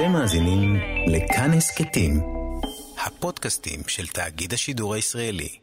[0.00, 0.76] אתם מאזינים
[1.06, 2.20] לכאן הסכתים,
[3.06, 5.58] הפודקאסטים של תאגיד השידור הישראלי.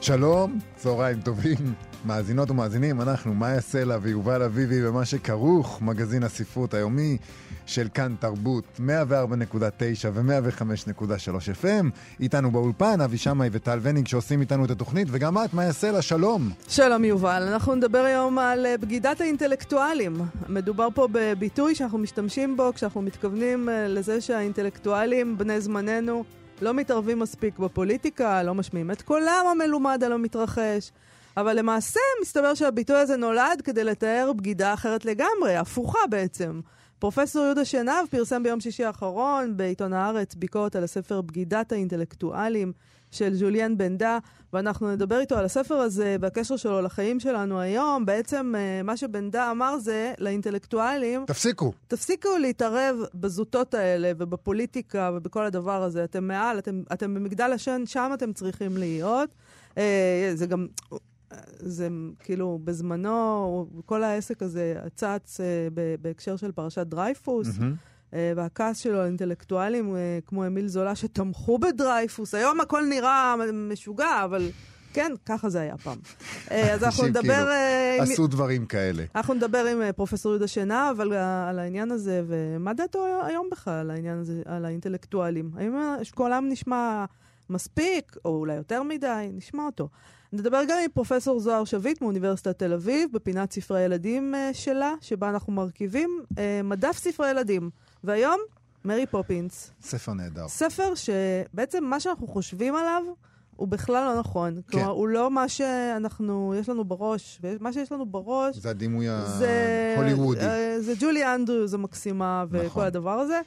[0.00, 1.74] שלום, צהריים טובים,
[2.04, 7.16] מאזינות ומאזינים, אנחנו מאיה סלע ויובל אביבי במה שכרוך, מגזין הספרות היומי
[7.66, 8.82] של כאן תרבות, 104.9
[10.12, 11.86] ו-105.3 FM,
[12.20, 16.50] איתנו באולפן אבי שמאי וטל וניג שעושים איתנו את התוכנית, וגם את, מאיה סלע, שלום.
[16.68, 20.16] שלום יובל, אנחנו נדבר היום על אה, בגידת האינטלקטואלים.
[20.48, 26.24] מדובר פה בביטוי שאנחנו משתמשים בו כשאנחנו מתכוונים אה, לזה שהאינטלקטואלים, בני זמננו,
[26.62, 30.90] לא מתערבים מספיק בפוליטיקה, לא משמיעים את קולם המלומד על המתרחש.
[31.36, 36.60] אבל למעשה מסתבר שהביטוי הזה נולד כדי לתאר בגידה אחרת לגמרי, הפוכה בעצם.
[36.98, 42.72] פרופסור יהודה שנהב פרסם ביום שישי האחרון בעיתון הארץ ביקורת על הספר בגידת האינטלקטואלים
[43.10, 44.18] של ז'וליאן בנדה,
[44.52, 48.06] ואנחנו נדבר איתו על הספר הזה והקשר שלו לחיים שלנו היום.
[48.06, 51.24] בעצם אה, מה שבנדה אמר זה לאינטלקטואלים...
[51.26, 51.72] תפסיקו.
[51.88, 56.04] תפסיקו להתערב בזוטות האלה ובפוליטיקה ובכל הדבר הזה.
[56.04, 59.30] אתם מעל, אתם, אתם במגדל השן, שם אתם צריכים להיות.
[59.78, 60.66] אה, זה גם...
[61.58, 61.88] זה
[62.18, 65.68] כאילו, בזמנו, כל העסק הזה צץ אה,
[66.00, 67.48] בהקשר של פרשת דרייפוס.
[67.48, 68.14] Mm-hmm.
[68.36, 72.34] והכעס שלו על אינטלקטואלים כמו אמיל זולה שתמכו בדרייפוס.
[72.34, 74.50] היום הכל נראה משוגע, אבל
[74.92, 75.98] כן, ככה זה היה פעם.
[76.50, 77.48] אז אנחנו נדבר...
[77.98, 79.04] כאילו, עשו דברים כאלה.
[79.14, 81.12] אנחנו נדבר עם פרופסור יהודה שינה, אבל
[81.48, 85.50] על העניין הזה, ומה דעתו היום בכלל על העניין הזה, על האינטלקטואלים?
[85.56, 85.74] האם
[86.14, 87.04] קולם נשמע
[87.50, 89.28] מספיק, או אולי יותר מדי?
[89.32, 89.88] נשמע אותו.
[90.32, 95.28] נדבר גם עם פרופסור זוהר שביט מאוניברסיטת תל אביב, בפינת ספרי ילדים uh, שלה, שבה
[95.28, 97.70] אנחנו מרכיבים uh, מדף ספרי ילדים.
[98.04, 98.40] והיום,
[98.84, 99.70] מרי פופינס.
[99.82, 100.48] ספר נהדר.
[100.48, 103.02] ספר שבעצם מה שאנחנו חושבים עליו,
[103.56, 104.54] הוא בכלל לא נכון.
[104.54, 104.62] כן.
[104.72, 108.56] כלומר, הוא לא מה שאנחנו, יש לנו בראש, מה שיש לנו בראש...
[108.56, 110.40] זה הדימוי ההוליוודי.
[110.40, 112.84] זה, uh, זה ג'ולי אנדריוז המקסימה וכל נכון.
[112.84, 113.40] הדבר הזה.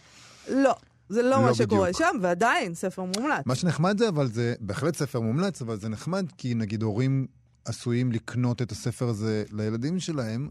[0.50, 0.76] לא.
[1.10, 1.98] זה לא, לא מה שקורה בדיוק.
[1.98, 3.46] שם, ועדיין ספר מומלץ.
[3.46, 7.28] מה שנחמד זה, אבל זה בהחלט ספר מומלץ, אבל זה נחמד כי נגיד הורים
[7.66, 10.50] עשויים לקנות את הספר הזה לילדים שלהם,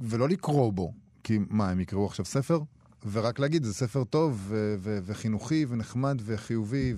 [0.00, 0.92] ולא לקרוא בו.
[1.24, 2.60] כי מה, הם יקראו עכשיו ספר?
[3.12, 6.94] ורק להגיד, זה ספר טוב ו- ו- וחינוכי ונחמד וחיובי.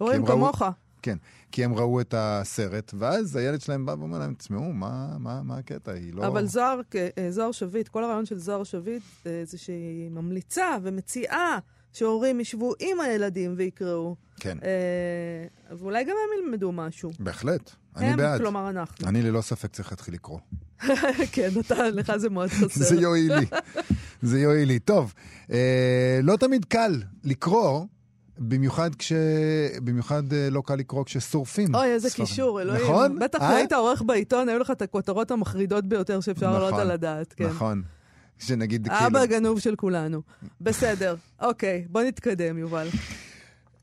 [0.00, 0.62] רואים כמוך.
[1.02, 1.16] כן,
[1.52, 5.58] כי הם ראו את הסרט, ואז הילד שלהם בא ואומר להם, תשמעו, מה, מה, מה
[5.58, 5.92] הקטע?
[5.92, 6.26] היא לא...
[6.26, 6.80] אבל זוהר,
[7.18, 11.58] אה, זוהר שביט, כל הרעיון של זוהר שביט אה, זה שהיא ממליצה ומציעה
[11.96, 14.16] שהורים ישבו עם הילדים ויקראו.
[14.40, 14.58] כן.
[14.62, 17.10] אה, ואולי גם הם ילמדו משהו.
[17.20, 18.40] בהחלט, אני הם, בעד.
[18.40, 19.08] כלומר אנחנו.
[19.08, 20.38] אני ללא ספק צריך להתחיל לקרוא.
[21.32, 22.84] כן, אתה, לך זה מאוד חסר.
[22.84, 23.46] זה יועיל לי,
[24.22, 24.78] זה יועיל לי.
[24.78, 25.14] טוב,
[25.50, 27.84] אה, לא תמיד קל לקרוא.
[28.38, 29.12] במיוחד כש...
[29.84, 31.74] במיוחד אה, לא קל לקרוא כששורפים.
[31.74, 32.82] אוי, איזה קישור, אלוהים.
[32.82, 33.18] נכון?
[33.18, 33.56] בטח אה?
[33.56, 37.34] היית עורך בעיתון, היו לך את הכותרות המחרידות ביותר שאפשר נכון, לעלות על הדעת.
[37.36, 37.46] כן.
[37.46, 37.82] נכון.
[38.38, 39.06] שנגיד כאילו...
[39.06, 40.22] אבא הגנוב של כולנו.
[40.60, 42.88] בסדר, אוקיי, בוא נתקדם, יובל.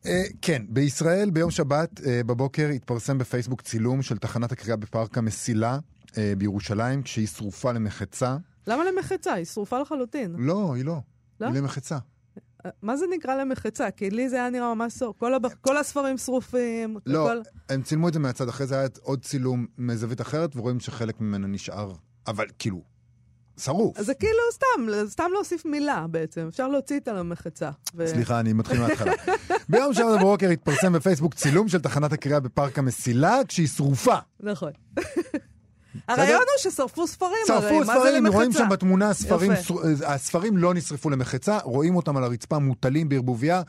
[0.03, 0.08] Uh,
[0.41, 6.16] כן, בישראל ביום שבת uh, בבוקר התפרסם בפייסבוק צילום של תחנת הקריאה בפארק המסילה uh,
[6.38, 8.38] בירושלים, כשהיא שרופה למחצה.
[8.68, 9.34] למה למחצה?
[9.34, 10.36] היא שרופה לחלוטין.
[10.38, 10.97] לא, היא לא.
[11.40, 11.47] לא?
[11.47, 11.97] היא למחצה.
[12.81, 13.92] מה זה נקרא למחצה?
[13.92, 15.13] כי לי זה היה נראה ממש סור.
[15.18, 15.47] כל, הב...
[15.62, 16.97] כל הספרים שרופים.
[17.06, 17.42] לא, כל...
[17.69, 21.47] הם צילמו את זה מהצד, אחרי זה היה עוד צילום מזווית אחרת, ורואים שחלק ממנו
[21.47, 21.94] נשאר.
[22.28, 22.81] אבל כאילו,
[23.58, 23.97] שרוף.
[23.97, 26.47] אז זה כאילו סתם, סתם להוסיף מילה בעצם.
[26.50, 27.69] אפשר להוציא את המחצה.
[27.96, 28.08] ו...
[28.08, 29.14] סליחה, אני מתחיל מההתחלה.
[29.69, 34.16] ביום שבת בבוקר התפרסם בפייסבוק צילום של תחנת הקריאה בפארק המסילה, כשהיא שרופה.
[34.40, 34.72] נכון.
[36.08, 39.52] הרעיון הוא ששרפו ספרים, שרפו ספרים, רואים שם בתמונה הספרים,
[40.06, 43.62] הספרים לא נשרפו למחצה, רואים אותם על הרצפה מוטלים בערבוביה.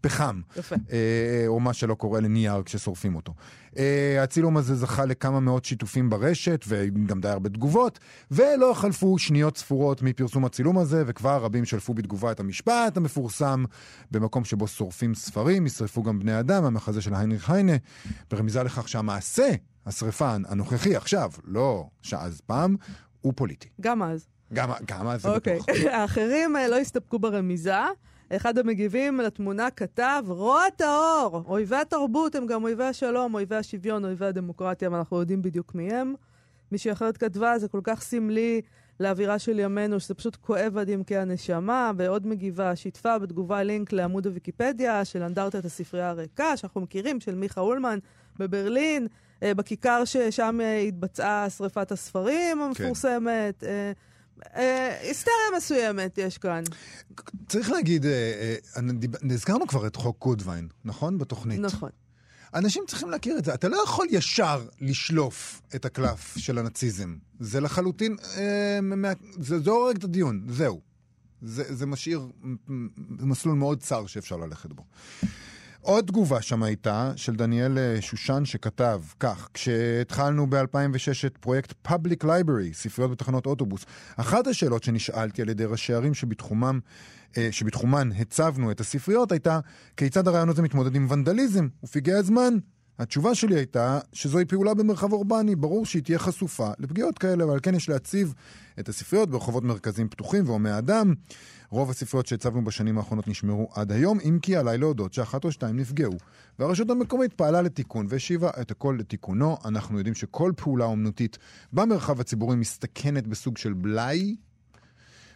[0.00, 0.76] פחם, יפה.
[0.92, 3.34] אה, או מה שלא קורה לנייר כששורפים אותו.
[3.78, 7.98] אה, הצילום הזה זכה לכמה מאות שיתופים ברשת, וגם די הרבה תגובות,
[8.30, 13.64] ולא חלפו שניות ספורות מפרסום הצילום הזה, וכבר רבים שלפו בתגובה את המשפט המפורסם,
[14.10, 17.72] במקום שבו שורפים ספרים, ישרפו גם בני אדם, המחזה של היינריך היינה,
[18.30, 19.50] ברמיזה לכך שהמעשה,
[19.86, 22.76] השרפה הנוכחי עכשיו, לא שאז פעם,
[23.20, 23.68] הוא פוליטי.
[23.80, 24.26] גם אז.
[24.52, 25.66] גם, גם אז, זה בטוח.
[25.92, 27.74] האחרים אה, לא הסתפקו ברמיזה.
[28.36, 34.26] אחד המגיבים לתמונה כתב, רוע טהור, אויבי התרבות הם גם אויבי השלום, אויבי השוויון, אויבי
[34.26, 36.14] הדמוקרטיה, ואנחנו יודעים בדיוק מי הם.
[36.72, 38.60] מישהי אחרת כתבה, זה כל כך סמלי
[39.00, 44.26] לאווירה של ימינו, שזה פשוט כואב עד עמקי הנשמה, ועוד מגיבה, שיתפה בתגובה לינק לעמוד
[44.26, 47.98] הוויקיפדיה של אנדרטת הספרייה הריקה, שאנחנו מכירים, של מיכה אולמן
[48.38, 49.06] בברלין,
[49.42, 53.60] אה, בכיכר ששם אה, התבצעה שריפת הספרים המפורסמת.
[53.60, 53.92] כן.
[54.56, 56.62] אה, היסטריה מסוימת יש כאן.
[57.48, 58.82] צריך להגיד, אה, אה,
[59.22, 61.18] נזכרנו כבר את חוק גודווין, נכון?
[61.18, 61.60] בתוכנית.
[61.60, 61.90] נכון.
[62.54, 63.54] אנשים צריכים להכיר את זה.
[63.54, 67.16] אתה לא יכול ישר לשלוף את הקלף של הנאציזם.
[67.40, 70.80] זה לחלוטין, אה, מה, זה, זה הורג את הדיון, זהו.
[71.42, 72.28] זה, זה משאיר
[73.08, 74.84] מסלול מאוד צר שאפשר ללכת בו.
[75.82, 82.24] עוד תגובה שם הייתה של דניאל אה, שושן שכתב כך, כשהתחלנו ב-2006 את פרויקט Public
[82.24, 83.84] Library, ספריות בתחנות אוטובוס,
[84.16, 86.80] אחת השאלות שנשאלתי על ידי ראשי ערים שבתחומם,
[87.38, 89.60] אה, שבתחומן הצבנו את הספריות הייתה
[89.96, 92.54] כיצד הרעיון הזה מתמודד עם ונדליזם ופגעי הזמן.
[93.00, 97.74] התשובה שלי הייתה שזוהי פעולה במרחב אורבני, ברור שהיא תהיה חשופה לפגיעות כאלה, ועל כן
[97.74, 98.34] יש להציב
[98.80, 101.14] את הספריות ברחובות מרכזיים פתוחים והומי אדם.
[101.70, 105.76] רוב הספריות שהצבנו בשנים האחרונות נשמרו עד היום, אם כי עליי להודות שאחת או שתיים
[105.76, 106.12] נפגעו.
[106.58, 109.56] והרשות המקומית פעלה לתיקון והשיבה את הכל לתיקונו.
[109.64, 111.38] אנחנו יודעים שכל פעולה אומנותית
[111.72, 114.36] במרחב הציבורי מסתכנת בסוג של בלאי.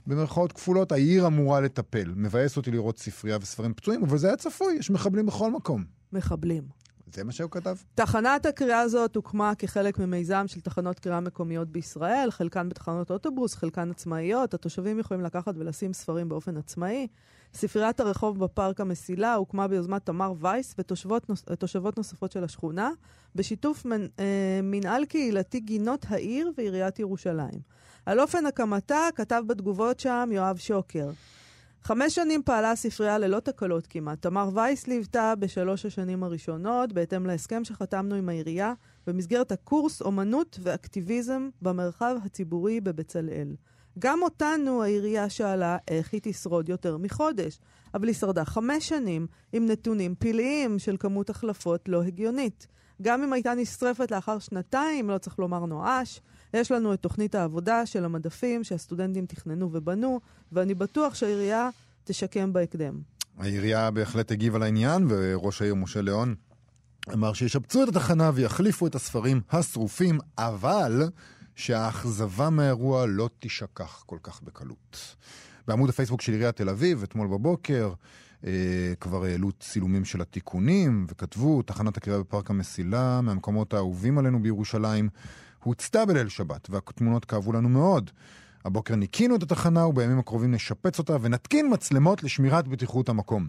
[0.07, 2.13] במרכאות כפולות, העיר אמורה לטפל.
[2.17, 5.85] מבאס אותי לראות ספרייה וספרים פצועים, אבל זה היה צפוי, יש מחבלים בכל מקום.
[6.13, 6.84] מחבלים.
[7.13, 7.77] זה מה שהוא כתב.
[7.95, 13.91] תחנת הקריאה הזאת הוקמה כחלק ממיזם של תחנות קריאה מקומיות בישראל, חלקן בתחנות אוטובוס, חלקן
[13.91, 14.55] עצמאיות.
[14.55, 17.07] התושבים יכולים לקחת ולשים ספרים באופן עצמאי.
[17.55, 22.91] ספריית הרחוב בפארק המסילה הוקמה ביוזמת תמר וייס ותושבות נוספות של השכונה,
[23.35, 27.61] בשיתוף מנ, אה, מנהל קהילתי גינות העיר ועיריית ירושלים.
[28.07, 31.11] על אופן הקמתה כתב בתגובות שם יואב שוקר.
[31.87, 34.23] חמש שנים פעלה הספרייה ללא תקלות כמעט.
[34.23, 38.73] תמר וייס ליוותה בשלוש השנים הראשונות, בהתאם להסכם שחתמנו עם העירייה,
[39.07, 43.55] במסגרת הקורס אומנות ואקטיביזם במרחב הציבורי בבצלאל.
[43.99, 47.61] גם אותנו העירייה שאלה איך היא תשרוד יותר מחודש,
[47.95, 52.67] אבל היא שרדה חמש שנים עם נתונים פלאיים של כמות החלפות לא הגיונית.
[53.03, 56.21] גם אם הייתה נשרפת לאחר שנתיים, לא צריך לומר נואש,
[56.55, 60.21] יש לנו את תוכנית העבודה של המדפים שהסטודנטים תכננו ובנו,
[60.53, 61.71] ואני בטוח שהעירייה
[62.05, 63.01] תשקם בהקדם.
[63.39, 66.35] העירייה בהחלט הגיבה לעניין, וראש העיר משה ליאון
[67.13, 71.09] אמר שישפצו את התחנה ויחליפו את הספרים השרופים, אבל
[71.55, 75.17] שהאכזבה מהאירוע לא תישכח כל כך בקלות.
[75.69, 77.93] בעמוד הפייסבוק של עיריית תל אביב, אתמול בבוקר,
[79.01, 85.09] כבר העלו צילומים של התיקונים, וכתבו, תחנת הקריאה בפארק המסילה, מהמקומות האהובים עלינו בירושלים,
[85.63, 88.11] הוצתה בליל שבת, והתמונות כאבו לנו מאוד.
[88.65, 93.49] הבוקר ניקינו את התחנה ובימים הקרובים נשפץ אותה ונתקין מצלמות לשמירת בטיחות המקום.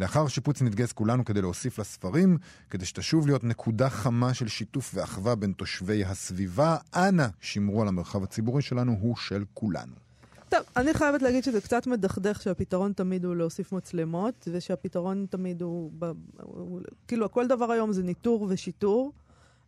[0.00, 2.38] לאחר שיפוץ נתגייס כולנו כדי להוסיף לספרים,
[2.70, 6.76] כדי שתשוב להיות נקודה חמה של שיתוף ואחווה בין תושבי הסביבה.
[6.94, 10.05] אנא, שמרו על המרחב הציבורי שלנו, הוא של כולנו.
[10.48, 15.90] טוב, אני חייבת להגיד שזה קצת מדכדך שהפתרון תמיד הוא להוסיף מצלמות, ושהפתרון תמיד הוא,
[16.00, 19.12] הוא, הוא כאילו, כל דבר היום זה ניטור ושיטור.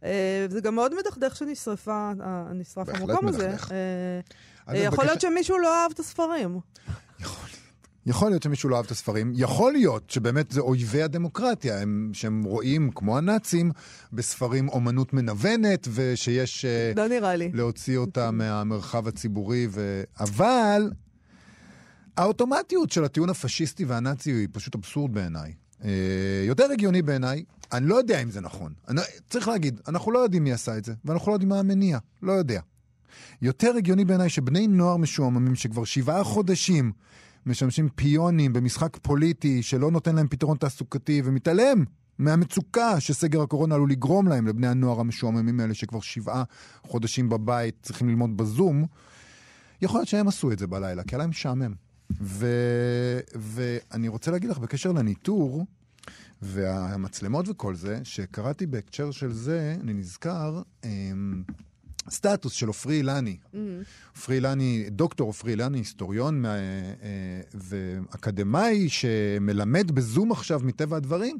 [0.05, 2.45] אה, זה גם מאוד מדכדך שנשרפה, אה,
[2.77, 3.57] המקום הזה.
[4.69, 6.61] אה, יכול להיות שמישהו לא אהב את הספרים.
[7.21, 7.68] יכול להיות
[8.43, 13.19] שמישהו לא אהב את הספרים, יכול להיות שבאמת זה אויבי הדמוקרטיה, הם, שהם רואים, כמו
[13.19, 13.71] הנאצים,
[14.13, 16.65] בספרים אומנות מנוונת, ושיש...
[16.97, 17.51] לא נראה לי.
[17.55, 20.03] להוציא אותה מהמרחב הציבורי, ו...
[20.21, 20.91] אבל
[22.17, 25.53] האוטומטיות של הטיעון הפשיסטי והנאצי היא פשוט אבסורד בעיניי.
[26.47, 28.73] יותר הגיוני בעיניי אני לא יודע אם זה נכון.
[28.89, 29.01] אני,
[29.31, 31.99] צריך להגיד, אנחנו לא יודעים מי עשה את זה, ואנחנו לא יודעים מה המניע.
[32.23, 32.61] לא יודע.
[33.43, 36.93] יותר הגיוני בעיניי שבני נוער משועממים שכבר שבעה חודשים
[37.49, 41.85] משמשים פיונים במשחק פוליטי שלא נותן להם פתרון תעסוקתי ומתעלם
[42.19, 46.43] מהמצוקה שסגר הקורונה עלול לגרום להם, לבני הנוער המשועממים האלה שכבר שבעה
[46.83, 48.85] חודשים בבית צריכים ללמוד בזום,
[49.83, 51.75] יכול להיות שהם עשו את זה בלילה, כי היה להם משעמם.
[52.21, 52.47] ו...
[53.35, 55.67] ואני רוצה להגיד לך, בקשר לניטור,
[56.43, 60.63] והמצלמות וכל זה, שקראתי בהקשר של זה, אני נזכר,
[62.11, 63.37] סטטוס של עופרי אילני.
[64.13, 64.39] עופרי mm-hmm.
[64.39, 71.39] אילני, דוקטור עופרי אילני, היסטוריון אה, אה, ואקדמאי שמלמד בזום עכשיו מטבע הדברים,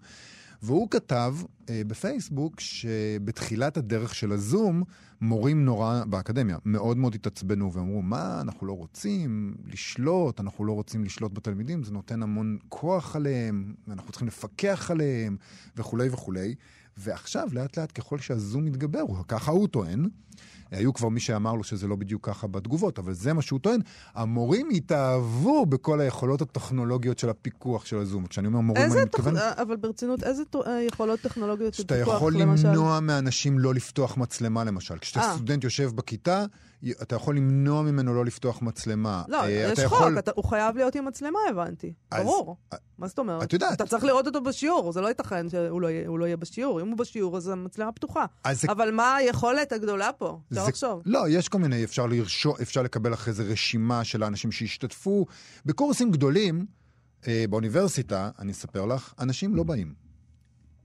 [0.63, 1.35] והוא כתב
[1.71, 4.83] אה, בפייסבוק שבתחילת הדרך של הזום,
[5.21, 11.05] מורים נורא, באקדמיה, מאוד מאוד התעצבנו ואמרו, מה, אנחנו לא רוצים לשלוט, אנחנו לא רוצים
[11.05, 15.37] לשלוט בתלמידים, זה נותן המון כוח עליהם, ואנחנו צריכים לפקח עליהם,
[15.77, 16.55] וכולי וכולי.
[16.97, 20.09] ועכשיו, לאט לאט, ככל שהזום מתגבר, ככה הוא טוען,
[20.71, 23.81] היו כבר מי שאמר לו שזה לא בדיוק ככה בתגובות, אבל זה מה שהוא טוען.
[24.15, 28.27] המורים התאהבו בכל היכולות הטכנולוגיות של הפיקוח של הזום.
[28.27, 29.35] כשאני אומר מורים, אני מתכוון...
[29.35, 29.41] תכ...
[29.43, 30.57] אבל ברצינות, איזה ת...
[30.57, 32.07] אה, יכולות טכנולוגיות של פיקוח, למשל?
[32.07, 34.99] שאתה יכול למנוע מאנשים לא לפתוח מצלמה, למשל.
[34.99, 35.35] כשאתה אה.
[35.35, 36.45] סטודנט יושב בכיתה,
[37.03, 39.23] אתה יכול למנוע ממנו לא לפתוח מצלמה.
[39.29, 41.93] לא, אה, יש אתה חוק, יכול- אתה- הוא חייב להיות עם מצלמה, הבנתי.
[42.11, 42.57] אז- ברור.
[42.99, 43.43] מה זאת אומרת?
[43.43, 43.73] את יודעת.
[43.73, 46.81] אתה צריך לראות אותו בשיעור, זה לא ייתכן שהוא לא יהיה- לא יהיה בשיעור.
[46.81, 48.25] אם הוא בשיעור, אז המצלמה פתוחה.
[48.45, 50.41] אז זה אבל מה היכולת הגדולה פה?
[50.53, 51.03] אפשר זה- לחשוב.
[51.07, 55.27] לא, יש כל מיני, אפשר, לרשו, אפשר לקבל אחרי זה רשימה של האנשים שהשתתפו.
[55.67, 56.67] בקורסים גדולים,
[57.29, 60.08] אה, באוניברסיטה, אני אספר לך, אנשים לא באים.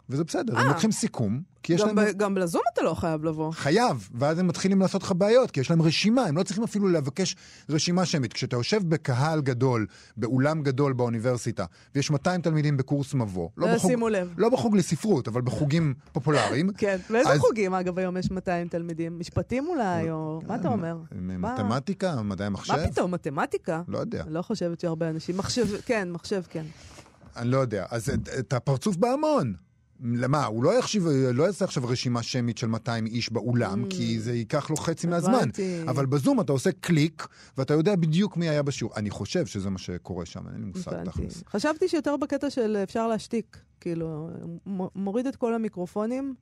[0.10, 0.68] וזה בסדר, הם אה.
[0.68, 1.96] לוקחים סיכום, כי יש גם להם...
[2.08, 3.52] ב- גם לזום אתה לא חייב לבוא.
[3.52, 6.88] חייב, ואז הם מתחילים לעשות לך בעיות, כי יש להם רשימה, הם לא צריכים אפילו
[6.88, 7.36] לבקש
[7.70, 8.34] רשימה שמית.
[8.34, 9.86] כשאתה יושב בקהל גדול,
[10.18, 13.92] באולם גדול באוניברסיטה, ויש 200 תלמידים בקורס מבוא, לא, לא בחוג.
[14.38, 16.98] לא בחוג לספרות, אבל בחוגים פופולריים, כן.
[17.10, 19.20] ואיזה אז- חוגים, אגב, היום יש 200 תלמידים?
[19.20, 20.42] משפטים אולי, או...
[20.48, 20.98] מה אתה אומר?
[21.12, 21.54] מה?
[21.54, 23.82] מתמטיקה, מדעי המחשב, מה פתאום, מתמטיקה?
[23.88, 24.24] לא יודע.
[24.28, 25.38] לא חושבת שהרבה אנשים...
[25.38, 26.64] מחשב, כן, מחשב, כן.
[27.38, 27.86] אני לא יודע.
[27.90, 29.54] אז את הפרצוף בהמון.
[30.04, 30.46] למה?
[30.46, 34.70] הוא לא יחשיב, לא יעשה עכשיו רשימה שמית של 200 איש באולם, כי זה ייקח
[34.70, 35.34] לו חצי מהזמן.
[35.34, 35.38] Mm.
[35.38, 35.82] הבנתי.
[35.88, 38.94] אבל בזום אתה עושה קליק, ואתה יודע בדיוק מי היה בשיעור.
[38.96, 41.04] אני חושב שזה מה שקורה שם, אין לי מושג.
[41.04, 41.44] תכלס.
[41.50, 43.58] חשבתי שיותר בקטע של אפשר להשתיק.
[43.80, 44.30] כאילו,
[44.96, 46.36] מוריד את כל המיקרופונים,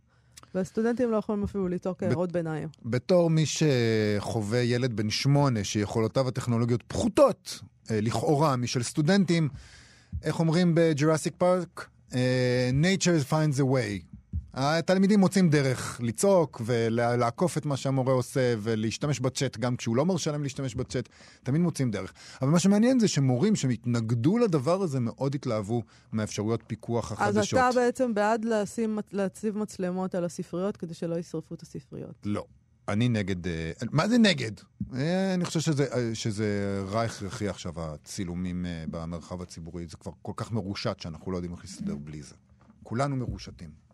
[0.56, 2.68] והסטודנטים לא יכולים אפילו לצעוק הערות ביניים.
[2.86, 7.60] בתור מי שחווה ילד בן שמונה, שיכולותיו הטכנולוגיות פחותות,
[7.92, 9.50] אה, לכאורה, משל סטודנטים,
[10.24, 11.90] איך אומרים בג'ראסיק פארק?
[12.14, 14.12] אה, nature finds a way.
[14.54, 20.32] התלמידים מוצאים דרך לצעוק ולעקוף את מה שהמורה עושה ולהשתמש בצ'אט גם כשהוא לא מרשה
[20.32, 21.10] להם להשתמש בצ'אט,
[21.44, 22.14] תמיד מוצאים דרך.
[22.42, 27.60] אבל מה שמעניין זה שמורים שהתנגדו לדבר הזה מאוד התלהבו מהאפשרויות פיקוח אז החדשות.
[27.60, 32.16] אתה בעצם בעד לשים, להציב מצלמות על הספריות כדי שלא ישרפו את הספריות.
[32.26, 32.46] לא.
[32.92, 33.48] אני נגד...
[33.48, 34.52] אה, מה זה נגד?
[34.96, 39.88] אה, אני חושב שזה, אה, שזה רע הכרחי עכשיו, הצילומים במרחב הציבורי.
[39.88, 42.36] זה כבר כל כך מרושת שאנחנו לא יודעים איך להסתדר בלי זה.
[42.84, 43.91] כולנו מרושתים.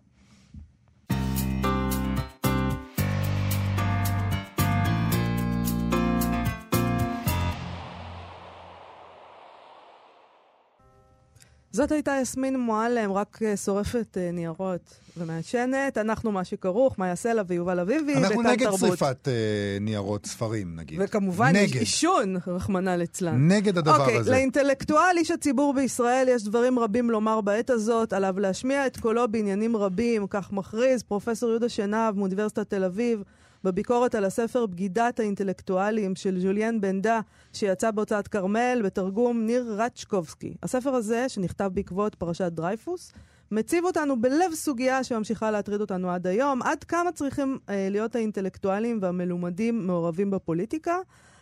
[11.78, 15.98] זאת הייתה יסמין מועלם, רק אה, שורפת אה, ניירות ומעשנת.
[15.98, 18.80] אנחנו מה שכרוך, מאיה סלע ויובל אביבי, אנחנו בכאן נגד תרבות.
[18.80, 21.00] שריפת אה, ניירות ספרים, נגיד.
[21.02, 21.76] וכמובן, נגד.
[21.80, 23.48] עישון, רחמנא ליצלן.
[23.52, 24.32] נגד הדבר אוקיי, הזה.
[24.32, 29.76] לאינטלקטואל, איש הציבור בישראל, יש דברים רבים לומר בעת הזאת, עליו להשמיע את קולו בעניינים
[29.76, 33.24] רבים, כך מכריז פרופסור יהודה שנהב מאוניברסיטת תל אביב,
[33.68, 37.20] בביקורת על הספר בגידת האינטלקטואלים של ז'וליאן בנדה,
[37.54, 40.54] שיצא בהוצאת כרמל, בתרגום ניר רצ'קובסקי.
[40.64, 43.14] הספר הזה, שנכתב בעקבות פרשת דרייפוס,
[43.52, 49.00] מציב אותנו בלב סוגיה שממשיכה להטריד אותנו עד היום, עד כמה צריכים אה, להיות האינטלקטואלים
[49.02, 50.98] והמלומדים מעורבים בפוליטיקה,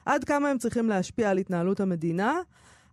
[0.05, 2.39] עד כמה הם צריכים להשפיע על התנהלות המדינה.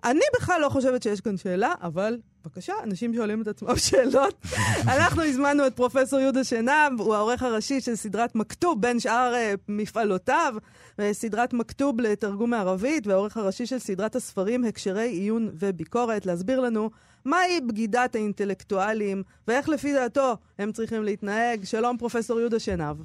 [0.05, 4.47] אני בכלל לא חושבת שיש כאן שאלה, אבל בבקשה, אנשים שואלים את עצמם שאלות.
[4.83, 9.55] אנחנו הזמנו את פרופסור יהודה שנהב, הוא העורך הראשי של סדרת מכתוב, בין שאר אה,
[9.69, 10.55] מפעלותיו,
[11.01, 16.91] אה, סדרת מכתוב לתרגום מערבית, והעורך הראשי של סדרת הספרים הקשרי עיון וביקורת, להסביר לנו
[17.25, 21.65] מהי בגידת האינטלקטואלים, ואיך לפי דעתו הם צריכים להתנהג.
[21.65, 22.97] שלום, פרופסור יהודה שנהב.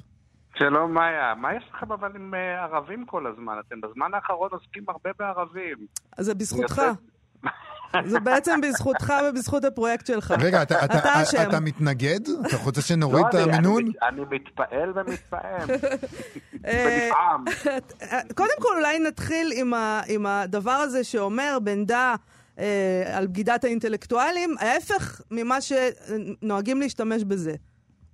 [0.56, 1.34] שלום, מאיה.
[1.34, 3.52] מה יש לכם אבל עם אה, ערבים כל הזמן?
[3.68, 5.76] אתם בזמן האחרון עוסקים הרבה בערבים.
[6.18, 6.82] אז זה בזכותך.
[8.04, 10.34] זה בעצם בזכותך ובזכות הפרויקט שלך.
[10.40, 11.48] רגע, אתה, אתה, אתה אשם.
[11.48, 12.20] אתה מתנגד?
[12.46, 13.82] אתה רוצה שנוריד את לא, אני- המינון?
[13.82, 15.68] אני מת- אני מתפעל ומתפעם.
[16.66, 17.44] אה, ונפעם.
[18.34, 22.14] קודם כל, אולי נתחיל עם, ה, עם הדבר הזה שאומר בנדה
[22.58, 27.54] אה, על בגידת האינטלקטואלים, ההפך ממה שנוהגים להשתמש בזה,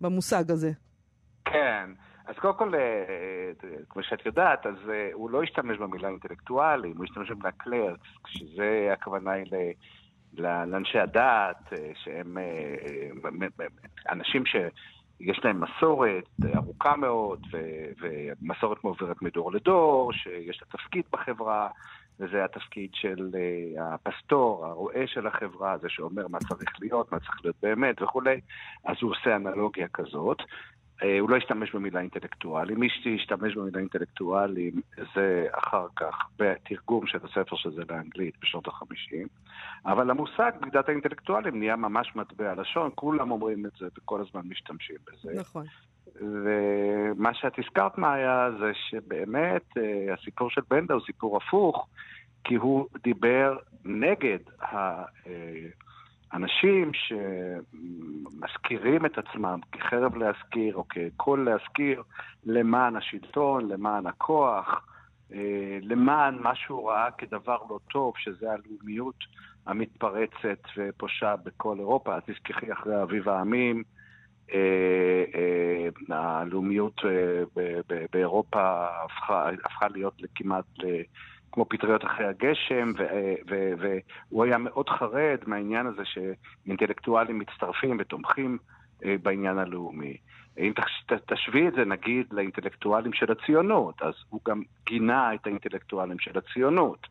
[0.01, 0.71] במושג הזה.
[1.45, 1.91] כן.
[2.27, 6.97] אז קודם כל, אה, אה, כמו שאת יודעת, אז אה, הוא לא השתמש במילה אינטלקטואלים,
[6.97, 9.47] הוא השתמש במילה קלרקס, שזה הכוונה היא
[10.39, 12.39] לאנשי הדת, שהם
[14.11, 17.47] אנשים שיש להם מסורת ארוכה מאוד,
[18.01, 21.69] ומסורת מעוברת מדור לדור, שיש לה תפקיד בחברה,
[22.21, 23.31] וזה התפקיד של
[23.81, 28.41] הפסטור, הרועה של החברה, זה שאומר מה צריך להיות, מה צריך להיות באמת וכולי,
[28.85, 30.43] אז הוא עושה אנלוגיה כזאת.
[31.03, 32.81] אה, הוא לא השתמש במילה אינטלקטואלים.
[32.81, 34.73] מי שהשתמש במילה אינטלקטואלים
[35.15, 39.27] זה אחר כך בתרגום של הספר של זה לאנגלית בשנות החמישים.
[39.87, 44.97] אבל המושג בגידת האינטלקטואלים נהיה ממש מטבע לשון, כולם אומרים את זה וכל הזמן משתמשים
[45.07, 45.41] בזה.
[45.41, 45.67] נכון.
[46.21, 51.87] ומה שאת הזכרת, מאיה, זה שבאמת אה, הסיפור של בנדה הוא סיפור הפוך,
[52.45, 54.39] כי הוא דיבר נגד
[56.33, 56.91] האנשים
[58.33, 62.03] שמזכירים את עצמם כחרב להזכיר או כקול להזכיר
[62.45, 64.87] למען השלטון, למען הכוח,
[65.33, 69.19] אה, למען מה שהוא ראה כדבר לא טוב, שזה הלאומיות
[69.67, 72.15] המתפרצת ופושה בכל אירופה.
[72.15, 73.83] אז תזכחי אחרי אביב העמים,
[76.11, 77.01] הלאומיות
[78.13, 80.65] באירופה הפכה, הפכה להיות כמעט
[81.55, 82.93] כמו פטריות אחרי הגשם,
[84.31, 88.59] והוא היה מאוד חרד מהעניין הזה שאינטלקטואלים מצטרפים ותומכים
[89.23, 90.17] בעניין הלאומי.
[90.59, 90.73] אם
[91.27, 97.07] תשווי את זה נגיד לאינטלקטואלים של הציונות, אז הוא גם גינה את האינטלקטואלים של הציונות.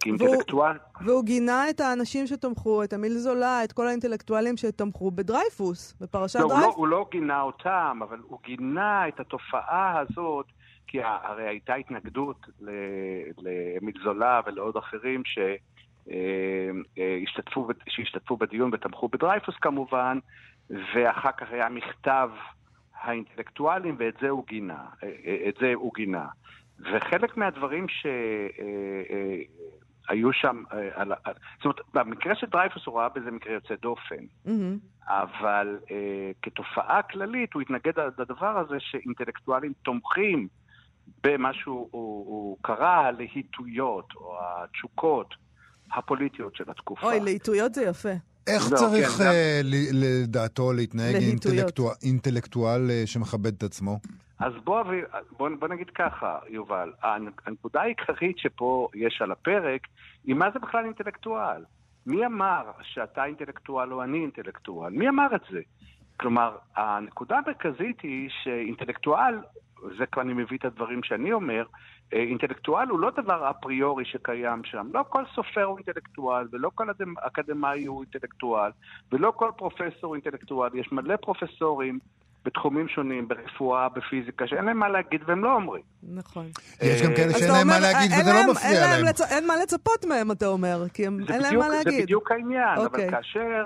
[0.00, 0.76] כאינטלקטואל...
[0.94, 6.40] והוא, והוא גינה את האנשים שתמכו, את אמיל זולה, את כל האינטלקטואלים שתמכו בדרייפוס, בפרשת
[6.40, 6.66] לא, דרייפוס.
[6.66, 10.46] לא, הוא לא גינה אותם, אבל הוא גינה את התופעה הזאת,
[10.88, 12.46] כי הרי הייתה התנגדות
[13.38, 15.38] לאמיל זולה ולעוד אחרים ש...
[16.96, 20.18] שהשתתפו, שהשתתפו בדיון ותמכו בדרייפוס כמובן,
[20.70, 22.30] ואחר כך היה מכתב
[23.00, 24.84] האינטלקטואלים, ואת זה הוא גינה.
[25.48, 26.26] את זה הוא גינה.
[26.78, 27.86] וחלק מהדברים
[30.08, 30.62] שהיו שם,
[31.56, 34.50] זאת אומרת, במקרה של דרייפוס הוא ראה בזה מקרה יוצא דופן, mm-hmm.
[35.06, 35.78] אבל
[36.42, 40.48] כתופעה כללית הוא התנגד לדבר הזה שאינטלקטואלים תומכים
[41.22, 45.34] במה שהוא קרא הלהיטויות או התשוקות
[45.92, 47.06] הפוליטיות של התקופה.
[47.06, 48.12] אוי, להיטויות זה יפה.
[48.46, 53.98] איך לא, צריך כן, uh, לדעתו להתנהג אינטלקטואל, אינטלקטואל uh, שמכבד את עצמו?
[54.38, 54.82] אז בוא,
[55.38, 56.92] בוא, בוא נגיד ככה, יובל,
[57.46, 59.80] הנקודה העיקרית שפה יש על הפרק
[60.24, 61.64] היא מה זה בכלל אינטלקטואל.
[62.06, 64.92] מי אמר שאתה אינטלקטואל או אני אינטלקטואל?
[64.92, 65.60] מי אמר את זה?
[66.16, 69.34] כלומר, הנקודה המרכזית היא שאינטלקטואל,
[69.98, 71.64] זה כבר אני מביא את הדברים שאני אומר,
[72.12, 74.86] אה, אינטלקטואל הוא לא דבר אפריורי שקיים שם.
[74.94, 76.86] לא כל סופר הוא אינטלקטואל, ולא כל
[77.20, 78.70] אקדמאי הוא אינטלקטואל,
[79.12, 80.70] ולא כל פרופסור הוא אינטלקטואל.
[80.74, 81.98] יש מלא פרופסורים
[82.44, 85.82] בתחומים שונים, ברפואה, בפיזיקה, שאין להם מה להגיד והם לא אומרים.
[86.02, 86.46] נכון.
[86.82, 89.04] יש גם כאלה שאין להם מה להגיד וזה לא מפריע להם.
[89.30, 91.92] אין מה לצפות מהם, אתה אומר, כי אין להם מה להגיד.
[91.92, 93.10] זה בדיוק העניין, אבל אוקיי.
[93.10, 93.64] כאשר...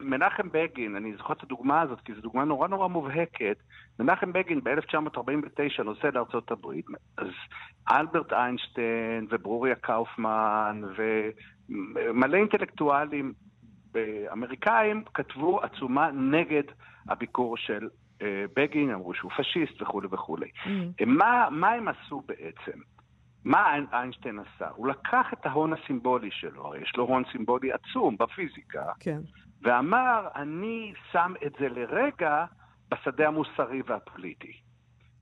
[0.00, 3.56] מנחם בגין, אני זוכר את הדוגמה הזאת, כי זו דוגמה נורא נורא מובהקת.
[3.98, 6.86] מנחם בגין ב-1949 נוסע לארצות הברית,
[7.16, 7.28] אז
[7.92, 10.82] אלברט איינשטיין וברוריה קאופמן
[11.68, 13.32] ומלא אינטלקטואלים
[14.32, 16.62] אמריקאים כתבו עצומה נגד
[17.08, 17.88] הביקור של
[18.22, 20.48] אה, בגין, אמרו שהוא פשיסט וכולי וכולי.
[20.64, 20.68] Mm.
[21.06, 22.78] מה, מה הם עשו בעצם?
[23.44, 24.68] מה איינשטיין עשה?
[24.68, 29.20] הוא לקח את ההון הסימבולי שלו, הרי יש לו הון סימבולי עצום בפיזיקה, כן.
[29.62, 32.44] ואמר, אני שם את זה לרגע
[32.90, 34.52] בשדה המוסרי והפוליטי.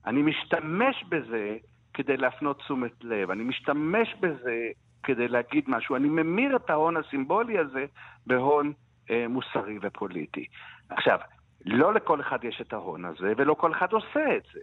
[0.05, 1.57] אני משתמש בזה
[1.93, 4.69] כדי להפנות תשומת לב, אני משתמש בזה
[5.03, 7.85] כדי להגיד משהו, אני ממיר את ההון הסימבולי הזה
[8.27, 8.73] בהון
[9.09, 10.45] אה, מוסרי ופוליטי.
[10.89, 11.19] עכשיו,
[11.65, 14.59] לא לכל אחד יש את ההון הזה, ולא כל אחד עושה את זה.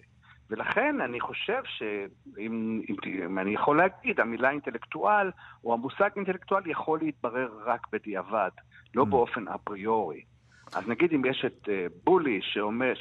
[0.51, 5.31] ולכן אני חושב שאם אם, אם אני יכול להגיד, המילה אינטלקטואל,
[5.65, 8.51] או המושג אינטלקטואל יכול להתברר רק בדיעבד,
[8.95, 9.07] לא mm.
[9.07, 10.23] באופן אפריורי.
[10.75, 11.69] אז נגיד אם יש את uh,
[12.05, 12.93] בולי שאומר,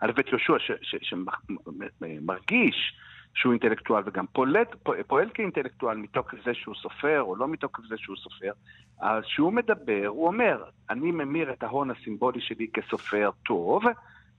[0.00, 0.56] על בית יהושע
[1.02, 2.94] שמרגיש
[3.34, 4.74] שהוא אינטלקטואל וגם פולט,
[5.06, 8.52] פועל כאינטלקטואל מתוקף זה שהוא סופר או לא מתוקף זה שהוא סופר,
[9.00, 13.82] אז כשהוא מדבר, הוא אומר, אני ממיר את ההון הסימבולי שלי כסופר טוב,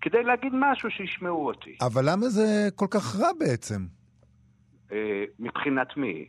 [0.02, 1.78] כדי להגיד משהו שישמעו אותי.
[1.82, 3.86] אבל למה זה כל כך רע בעצם?
[4.92, 4.98] אה,
[5.40, 6.26] מבחינת מי?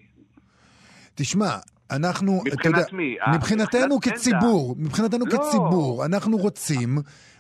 [1.15, 1.57] תשמע,
[1.91, 3.17] אנחנו, מבחינת אתה יודע, מי?
[3.21, 5.39] אה, מבחינתנו מבחינת כציבור, מבחינתנו לא.
[5.39, 6.99] כציבור, אנחנו רוצים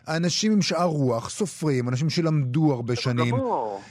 [0.08, 3.34] אנשים עם שאר רוח, סופרים, אנשים שלמדו הרבה שנים,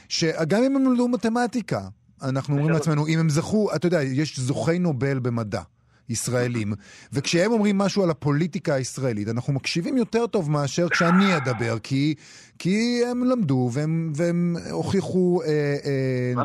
[0.10, 1.82] שגם אם הם למדו מתמטיקה,
[2.24, 5.62] אנחנו אומרים לעצמנו, אם הם זכו, אתה יודע, יש זוכי נובל במדע.
[6.10, 6.68] ישראלים,
[7.14, 12.16] וכשהם אומרים משהו על הפוליטיקה הישראלית, אנחנו מקשיבים יותר טוב מאשר כשאני אדבר, כי,
[12.60, 15.48] כי הם למדו והם, והם הוכיחו אה,
[15.86, 16.44] אה,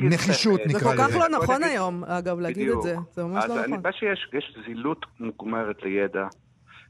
[0.00, 0.78] נחישות, נקרא לזה.
[0.78, 2.96] זה כל כך לא נכון היום, אגב, להגיד את זה.
[3.12, 3.72] זה ממש לא נכון.
[3.74, 6.26] אני שיש זילות מוגמרת לידע,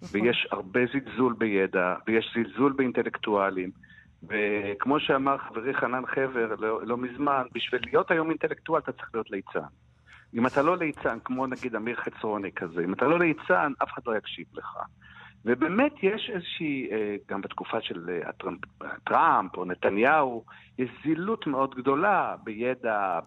[0.03, 0.21] נכון.
[0.21, 3.71] ויש הרבה זלזול בידע, ויש זלזול באינטלקטואלים.
[4.23, 9.31] וכמו שאמר חברי חנן חבר לא, לא מזמן, בשביל להיות היום אינטלקטואל אתה צריך להיות
[9.31, 9.69] ליצן.
[10.35, 14.03] אם אתה לא ליצן, כמו נגיד אמיר חצרוני כזה, אם אתה לא ליצן, אף אחד
[14.07, 14.79] לא יקשיב לך.
[15.45, 18.31] ובאמת יש איזושהי, אה, גם בתקופה של אה,
[19.05, 20.45] טראמפ או נתניהו,
[20.79, 23.21] יש זילות מאוד גדולה בידע,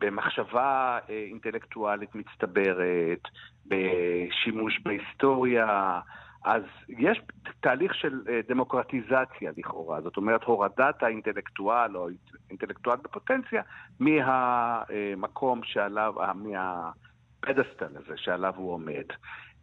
[0.00, 3.22] במחשבה אה, אינטלקטואלית מצטברת,
[3.66, 6.00] בשימוש בהיסטוריה,
[6.44, 7.20] אז יש
[7.60, 12.08] תהליך של אה, דמוקרטיזציה לכאורה, זאת אומרת הורדת האינטלקטואל או
[12.50, 13.62] אינטלקטואל בפוטנציה
[14.00, 19.04] מהמקום שעליו, אה, מהפדסטל הזה שעליו הוא עומד.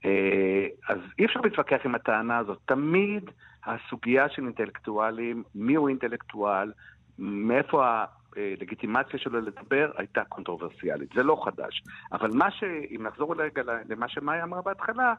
[0.05, 2.59] אה, אז אי אפשר להתווכח עם הטענה הזאת.
[2.65, 3.29] תמיד
[3.65, 6.71] הסוגיה של אינטלקטואלים, מיהו אינטלקטואל,
[7.19, 8.03] מאיפה
[8.35, 11.09] הלגיטימציה שלו לדבר, הייתה קונטרוברסיאלית.
[11.15, 11.83] זה לא חדש.
[12.11, 12.63] אבל מה ש...
[12.63, 15.13] אם נחזור רגע למה שמאיה אמרה בהתחלה,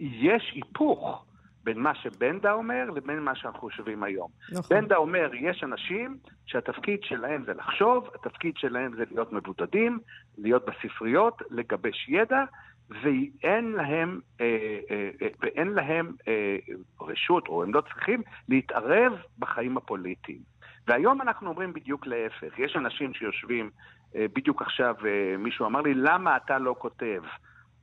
[0.00, 1.24] יש היפוך
[1.64, 4.28] בין מה שבנדה אומר לבין מה שאנחנו חושבים היום.
[4.52, 4.76] נכון.
[4.76, 9.98] בנדה אומר, יש אנשים שהתפקיד שלהם זה לחשוב, התפקיד שלהם זה להיות מבודדים,
[10.38, 12.44] להיות בספריות, לגבש ידע,
[12.90, 14.46] ואין להם, אה,
[14.90, 16.56] אה, אה, ואין להם אה,
[17.00, 20.38] רשות, או הם לא צריכים, להתערב בחיים הפוליטיים.
[20.86, 22.58] והיום אנחנו אומרים בדיוק להפך.
[22.58, 23.70] יש אנשים שיושבים,
[24.16, 27.22] אה, בדיוק עכשיו אה, מישהו אמר לי, למה אתה לא כותב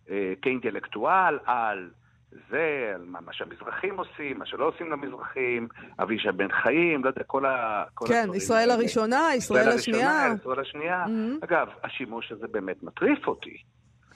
[0.09, 1.89] אה, כאינטלקטואל על
[2.49, 5.67] זה, על מה, מה שהמזרחים עושים, מה שלא עושים למזרחים,
[5.99, 7.83] אבישי בן חיים, לא יודע, כל ה...
[7.93, 8.71] כל כן, ישראל.
[8.71, 10.21] הראשונה, ישראל השנייה.
[10.21, 11.05] הראשונה, ישראל השנייה.
[11.05, 11.45] Mhm.
[11.45, 13.57] אגב, השימוש הזה באמת מטריף אותי.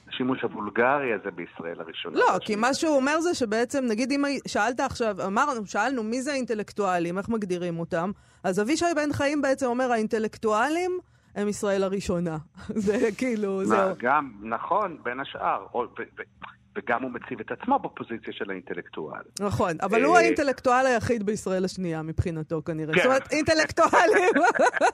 [0.08, 2.20] השימוש הוולגרי הזה בישראל הראשונה.
[2.20, 2.60] לא, כי והשנייה.
[2.62, 7.30] מה שהוא אומר זה שבעצם, נגיד אם שאלת עכשיו, אמרנו, שאלנו מי זה האינטלקטואלים, איך
[7.30, 8.12] מגדירים אותם,
[8.44, 11.00] אז אבישי בן חיים בעצם אומר, האינטלקטואלים
[11.36, 12.38] הם ישראל הראשונה.
[12.88, 13.96] זה כאילו, זהו.
[14.00, 15.66] גם, נכון, בין השאר.
[16.78, 19.22] וגם הוא מציב את עצמו בפוזיציה של האינטלקטואל.
[19.40, 22.94] נכון, אבל הוא אה, האינטלקטואל היחיד בישראל השנייה מבחינתו כנראה.
[22.94, 23.00] כן.
[23.00, 24.34] זאת אומרת, אינטלקטואלים,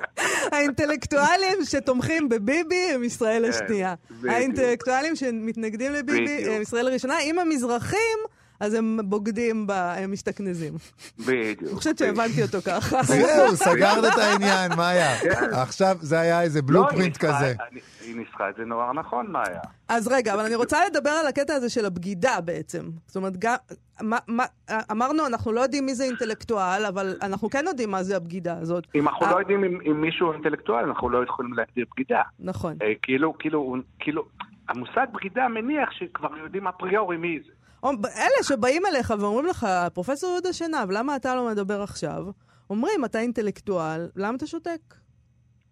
[0.52, 3.94] האינטלקטואלים שתומכים בביבי הם ישראל כן, השנייה.
[4.28, 6.56] האינטלקטואלים שמתנגדים לביבי.
[6.56, 7.20] הם ישראל הראשונה.
[7.20, 8.20] אם הם מזרחים,
[8.60, 9.72] אז הם בוגדים, ב...
[9.72, 10.74] הם משתכנזים.
[11.20, 11.64] בדיוק.
[11.64, 13.04] אני חושבת שהבנתי אותו ככה.
[13.04, 15.16] זהו, סגרת את העניין, מאיה.
[15.62, 16.60] עכשיו זה היה איזה.
[16.60, 17.54] לא, בלופרינט ניסחה- כזה.
[18.02, 19.60] היא ניסחה את זה נורא נכון, מאיה.
[19.88, 22.84] אז רגע, אבל אני רוצה לדבר על הקטע הזה של הבגידה בעצם.
[23.08, 23.56] זאת אומרת, גם,
[24.02, 24.44] מה, מה,
[24.92, 28.84] אמרנו, אנחנו לא יודעים מי זה אינטלקטואל, אבל אנחנו כן יודעים מה זה הבגידה הזאת.
[28.96, 32.22] אם אנחנו אה, לא יודעים אם, אם מישהו אינטלקטואל, אנחנו לא יכולים להגדיר בגידה.
[32.40, 32.76] נכון.
[32.82, 34.26] אה, כאילו, כאילו, כאילו,
[34.70, 37.52] המושג בגידה מניח שכבר יודעים אפריורי מי זה.
[37.90, 42.24] אלה שבאים אליך ואומרים לך, פרופסור יהודה שנהב, למה אתה לא מדבר עכשיו?
[42.70, 44.80] אומרים, אתה אינטלקטואל, למה אתה שותק?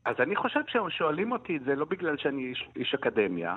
[0.05, 3.55] אז אני חושב שהם שואלים אותי את זה לא בגלל שאני איש, איש אקדמיה,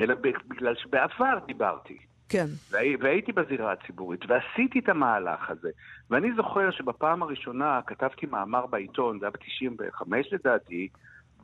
[0.00, 0.14] אלא
[0.48, 1.98] בגלל שבעבר דיברתי.
[2.28, 2.46] כן.
[2.70, 5.70] והי- והייתי בזירה הציבורית, ועשיתי את המהלך הזה.
[6.10, 10.88] ואני זוכר שבפעם הראשונה כתבתי מאמר בעיתון, זה היה ב-95 לדעתי,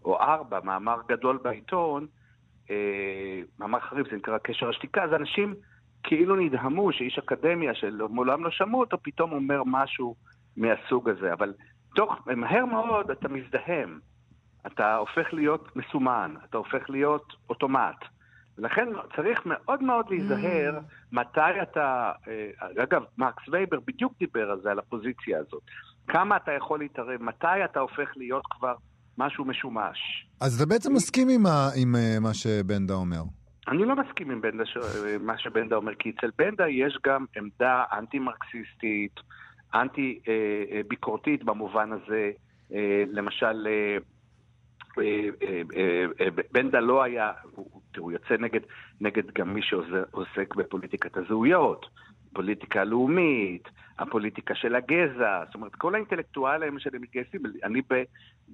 [0.05, 2.07] או 4, מאמר גדול בעיתון,
[2.71, 2.75] אה,
[3.59, 5.55] מאמר חריף, זה נקרא קשר השתיקה, אז אנשים
[6.07, 10.14] כאילו נדהמו שאיש אקדמיה שמעולם לא שמעו אותו, פתאום אומר משהו
[10.57, 11.33] מהסוג הזה.
[11.33, 11.53] אבל
[11.95, 13.99] תוך, מהר מאוד אתה מזדהם.
[14.66, 17.97] אתה הופך להיות מסומן, אתה הופך להיות אוטומט.
[18.59, 20.79] לכן צריך מאוד מאוד להיזהר
[21.12, 22.12] מתי אתה...
[22.29, 22.51] אה,
[22.83, 25.62] אגב, מקס וייבר בדיוק דיבר על זה, על הפוזיציה הזאת.
[26.09, 28.75] כמה אתה יכול להתערב, מתי אתה הופך להיות כבר
[29.19, 30.27] משהו משומש.
[30.40, 33.23] אז אתה בעצם מסכים עם ה- עם אה, מה שבנדה אומר.
[33.69, 34.77] אני לא מסכים עם בנדה, ש...
[35.21, 39.21] מה שבנדה אומר, כי אצל בנדה יש גם עמדה אנטי-מרקסיסטית,
[39.75, 42.31] אנטי-ביקורתית במובן הזה.
[42.75, 43.97] אה, למשל, אה,
[44.99, 47.33] אה, אה, אה, אה, בנדה לא היה,
[47.99, 48.61] הוא יוצא נגד,
[49.01, 51.87] נגד גם מי שעוסק בפוליטיקת הזהויות,
[52.37, 53.68] פוליטיקה לאומית,
[53.99, 58.05] הפוליטיקה של הגזע, זאת אומרת, כל האינטלקטואלים שלי מתגייסים, אני ב-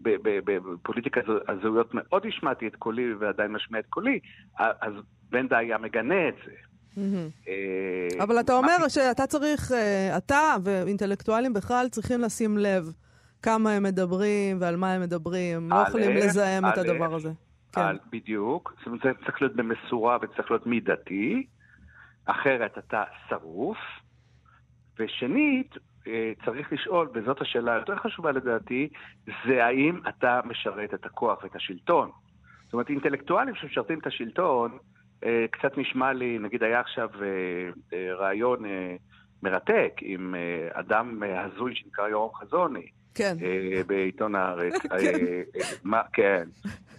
[0.02, 4.18] ב- ב- בפוליטיקת הזהויות מאוד השמעתי את קולי ועדיין משמיע את קולי,
[4.58, 4.92] אז
[5.30, 6.52] בנדה היה מגנה את זה.
[7.48, 12.92] אה, אבל אתה אומר שאתה צריך, אה, אתה ואינטלקטואלים בכלל צריכים לשים לב
[13.42, 15.70] כמה הם מדברים ועל מה הם מדברים.
[15.70, 17.30] לא יכולים לזהם את הדבר הזה.
[17.72, 17.80] כן.
[17.80, 21.46] על, בדיוק, זאת אומרת, זה צריך להיות במשורה וצריך להיות מידתי,
[22.26, 23.78] אחרת אתה שרוף.
[24.98, 25.74] ושנית,
[26.06, 28.88] אה, צריך לשאול, וזאת השאלה היותר חשובה לדעתי,
[29.46, 32.10] זה האם אתה משרת את הכוח ואת השלטון.
[32.64, 34.78] זאת אומרת, אינטלקטואלים שמשרתים את השלטון,
[35.24, 37.08] אה, קצת נשמע לי, נגיד היה עכשיו
[37.92, 38.62] אה, רעיון
[39.42, 40.34] מרתק עם
[40.72, 43.36] אדם הזוי שנקרא יורם חזוני, כן.
[43.86, 44.74] בעיתון הארץ.
[45.84, 46.44] מה, כן.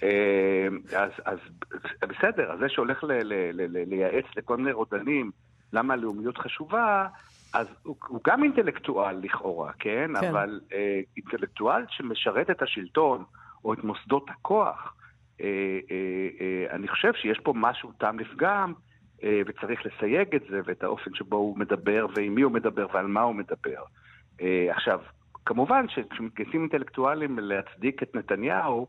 [0.03, 1.39] אה, אז, אז
[2.01, 5.32] בסדר, אז זה שהולך ל, ל, ל, ל, לייעץ לכל מיני רודנים
[5.73, 7.08] למה הלאומיות חשובה,
[7.53, 10.12] אז הוא, הוא גם אינטלקטואל לכאורה, כן?
[10.19, 10.27] כן.
[10.27, 13.23] אבל אה, אינטלקטואל שמשרת את השלטון
[13.65, 14.95] או את מוסדות הכוח,
[15.41, 15.45] אה,
[15.91, 18.73] אה, אה, אני חושב שיש פה משהו טעם לפגם,
[19.23, 23.08] אה, וצריך לסייג את זה, ואת האופן שבו הוא מדבר, ועם מי הוא מדבר, ועל
[23.08, 23.84] מה הוא מדבר.
[24.41, 24.99] אה, עכשיו,
[25.45, 28.88] כמובן שכשמתגייסים אינטלקטואלים להצדיק את נתניהו,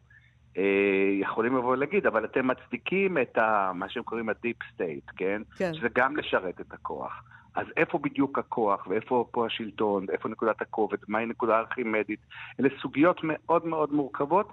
[1.20, 5.42] יכולים לבוא ולהגיד, אבל אתם מצדיקים את ה, מה שהם קוראים ה-deep state, כן?
[5.56, 5.74] כן.
[5.74, 7.12] שזה גם לשרת את הכוח.
[7.54, 12.20] אז איפה בדיוק הכוח, ואיפה פה השלטון, ואיפה נקודת הכובד, מהי נקודה ארכימדית?
[12.60, 14.48] אלה סוגיות מאוד מאוד מורכבות,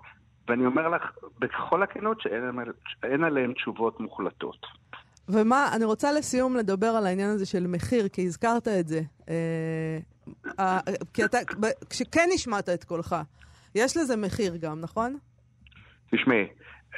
[0.47, 1.01] ואני אומר לך
[1.39, 4.57] בכל הכנות שאין עליהן- תשובות מוחלטות.
[5.29, 9.01] ומה, אני רוצה לסיום לדבר על העניין הזה של מחיר, כי הזכרת את זה.
[9.29, 9.97] אה,
[10.59, 10.79] אה,
[11.13, 11.37] כי אתה,
[11.89, 13.15] כשכן השמעת את קולך,
[13.75, 15.17] יש לזה מחיר גם, נכון?
[16.11, 16.47] תשמעי,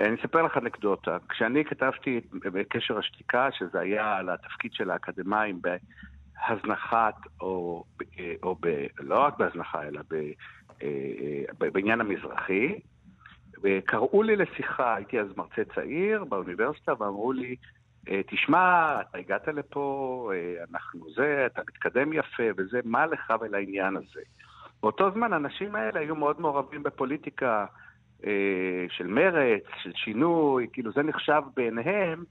[0.02, 1.18] אני אספר לך אנקדוטה.
[1.30, 7.84] כשאני כתבתי בקשר השתיקה, שזה היה על התפקיד של האקדמאים בהזנחת, או,
[8.44, 10.32] או ב, לא רק בהזנחה, אלא ב,
[11.58, 12.80] בעניין המזרחי.
[13.64, 17.56] וקראו לי לשיחה, הייתי אז מרצה צעיר באוניברסיטה, ואמרו לי,
[18.28, 20.32] תשמע, אתה הגעת לפה,
[20.72, 24.22] אנחנו זה, אתה מתקדם יפה וזה, מה לך ולעניין הזה?
[24.82, 27.83] באותו זמן האנשים האלה היו מאוד מעורבים בפוליטיקה אה,
[28.90, 32.24] של מרץ, של שינוי, כאילו זה נחשב בעיניהם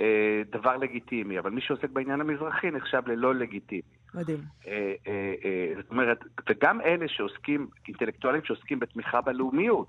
[0.00, 3.82] אה, דבר לגיטימי, אבל מי שעוסק בעניין המזרחי נחשב ללא לגיטימי.
[4.14, 4.38] מדהים.
[4.66, 6.18] אה, אה, אה, זאת אומרת,
[6.50, 9.88] וגם אלה שעוסקים, אינטלקטואלים שעוסקים בתמיכה בלאומיות,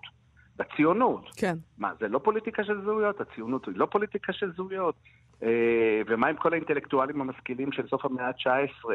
[0.58, 1.30] בציונות.
[1.38, 1.56] כן.
[1.78, 3.22] מה, זה לא פוליטיקה של זהויות?
[3.22, 4.96] הציונות היא לא פוליטיקה של זהויות?
[5.44, 8.90] אה, ומה עם כל האינטלקטואלים המשכילים של סוף המאה ה-19,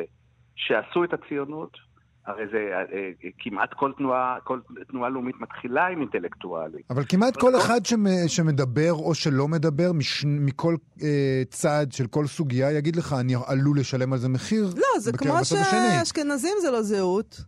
[0.56, 1.76] שעשו את הציונות?
[2.26, 6.80] הרי זה אה, אה, כמעט כל תנועה, כל תנועה לאומית מתחילה עם אינטלקטואלים.
[6.90, 7.80] אבל כמעט כל אחד
[8.26, 13.80] שמדבר או שלא מדבר, מש, מכל אה, צד של כל סוגיה, יגיד לך, אני עלול
[13.80, 17.40] לשלם על זה מחיר לא, זה כמו שאשכנזים זה לא זהות.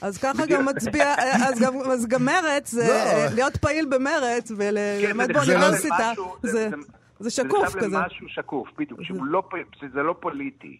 [0.00, 1.14] אז ככה גם מצביע,
[1.48, 2.88] אז גם, אז גם מרץ, זה
[3.28, 3.34] לא.
[3.34, 6.12] להיות פעיל במרץ וללמד כן, באוניברסיטה,
[6.42, 7.88] זה, שקוף כזה.
[7.88, 10.78] זה נחשב למשהו שקוף, בדיוק, שזה לא, לא פוליטי.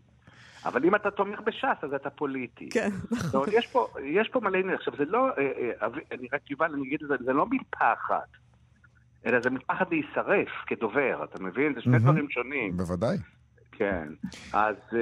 [0.68, 2.68] אבל אם אתה תומך בש"ס, אז אתה פוליטי.
[2.70, 3.48] כן, נכון.
[3.52, 4.74] יש פה, יש פה מלא עניין.
[4.74, 8.28] עכשיו, זה לא, אה, אה, אני רק, יובל, אני אגיד את זה, זה לא מפחד,
[9.26, 11.74] אלא זה מפחד להישרף כדובר, אתה מבין?
[11.74, 12.76] זה שני דברים שונים.
[12.76, 13.16] בוודאי.
[13.72, 14.09] כן.
[14.52, 14.94] אז uh,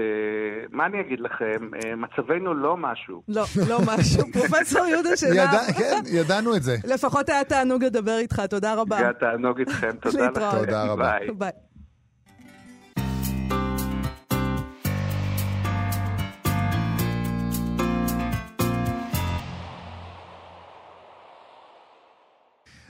[0.71, 1.71] מה אני אגיד לכם?
[1.97, 3.23] מצבנו לא משהו.
[3.29, 4.23] לא, לא משהו.
[4.39, 5.49] פרופסור יהודה שנהב.
[5.79, 6.77] כן, ידענו את זה.
[6.85, 8.99] לפחות היה תענוג לדבר איתך, תודה רבה.
[8.99, 10.59] היה תענוג איתכם, תודה לכם.
[10.59, 11.19] תודה רבה.
[11.39, 11.51] ביי.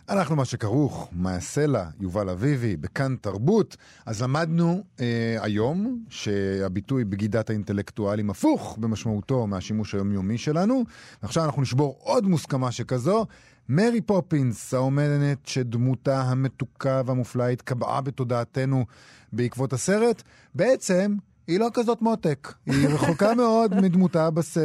[0.08, 3.76] אנחנו מה שכרוך, מה יעשה לה, יובל אביבי, בכאן תרבות.
[4.06, 10.84] אז למדנו אה, היום שהביטוי בגידת האינטלקטואלים הפוך במשמעותו מהשימוש היומיומי שלנו.
[11.22, 13.26] ועכשיו אנחנו נשבור עוד מוסכמה שכזו.
[13.68, 18.84] מרי פופינס, האומנת שדמותה המתוקה והמופלאה התקבעה בתודעתנו
[19.32, 20.22] בעקבות הסרט,
[20.54, 21.16] בעצם
[21.46, 22.52] היא לא כזאת מותק.
[22.66, 24.58] היא רחוקה מאוד מדמותה בס...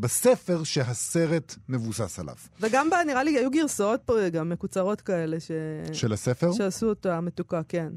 [0.00, 2.34] בספר שהסרט מבוסס עליו.
[2.60, 5.40] וגם בה, נראה לי, היו גרסאות פה גם מקוצרות כאלה.
[5.40, 5.50] ש...
[5.92, 6.52] של הספר?
[6.52, 7.88] שעשו אותה מתוקה, כן.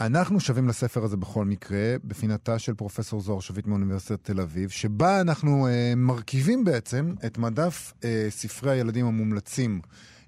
[0.00, 5.20] אנחנו שווים לספר הזה בכל מקרה, בפינתה של פרופסור זוהר שביט מאוניברסיטת תל אביב, שבה
[5.20, 9.80] אנחנו אה, מרכיבים בעצם את מדף אה, ספרי הילדים המומלצים.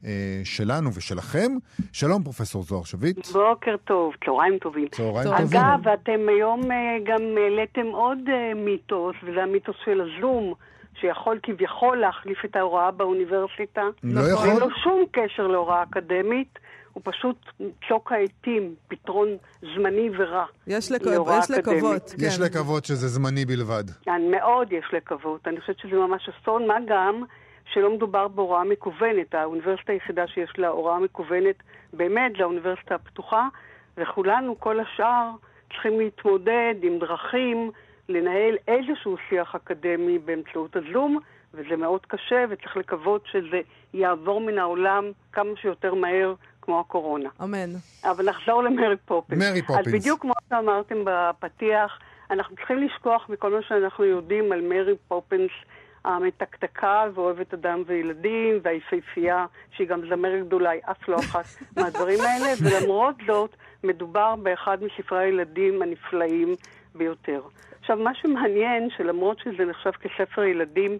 [0.04, 1.52] אה, שלנו ושלכם.
[1.92, 3.26] שלום, פרופסור זוהר שביט.
[3.26, 4.88] בוקר טוב, צהריים טובים.
[4.88, 5.60] צהריים טובים.
[5.60, 10.54] אגב, אתם היום אה, גם העליתם עוד אה, מיתוס, וזה המיתוס של הזום.
[11.00, 13.82] שיכול כביכול להחליף את ההוראה באוניברסיטה.
[14.02, 14.48] לא יכול.
[14.48, 16.58] אין לו שום קשר להוראה אקדמית,
[16.92, 17.36] הוא פשוט
[17.88, 19.28] צוק העטים, פתרון
[19.60, 21.00] זמני ורע יש, לק...
[21.38, 22.14] יש לקוות.
[22.18, 22.26] כן.
[22.26, 23.84] יש לקוות שזה זמני בלבד.
[24.02, 25.48] כן, מאוד יש לקוות.
[25.48, 27.22] אני חושבת שזה ממש אסון, מה גם
[27.72, 29.34] שלא מדובר בהוראה מקוונת.
[29.34, 31.56] האוניברסיטה היחידה שיש לה הוראה מקוונת
[31.92, 33.48] באמת לאוניברסיטה הפתוחה,
[33.96, 35.30] וכולנו, כל השאר,
[35.72, 37.70] צריכים להתמודד עם דרכים
[38.08, 41.18] לנהל איזשהו שיח אקדמי באמצעות הזום,
[41.54, 43.60] וזה מאוד קשה, וצריך לקוות שזה
[43.94, 47.28] יעבור מן העולם כמה שיותר מהר, כמו הקורונה.
[47.42, 47.70] אמן.
[48.04, 49.42] אבל נחזור למרי פופינס.
[49.42, 49.86] מרי פופינס.
[49.86, 51.98] אז בדיוק כמו שאמרתם בפתיח,
[52.30, 55.50] אנחנו צריכים לשכוח מכל מה שאנחנו יודעים על מרי פופינס
[56.04, 61.44] המתקתקה ואוהבת אדם וילדים, והיפהפייה, שהיא גם זמרת גדולה, היא אף לא אחת
[61.76, 66.54] מהדברים האלה, ולמרות זאת, מדובר באחד מספרי הילדים הנפלאים
[66.94, 67.40] ביותר.
[67.80, 70.98] עכשיו, מה שמעניין, שלמרות שזה נחשב כספר ילדים,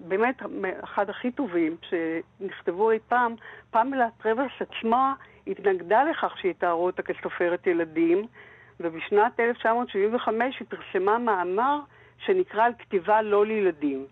[0.00, 0.42] באמת
[0.84, 3.34] אחד הכי טובים שנכתבו אי פעם,
[3.70, 5.14] פמלה טרוורס עצמה
[5.46, 8.26] התנגדה לכך שהיא תארו אותה כסופרת ילדים,
[8.80, 11.78] ובשנת 1975 היא פרסמה מאמר
[12.18, 14.06] שנקרא על כתיבה לא לילדים.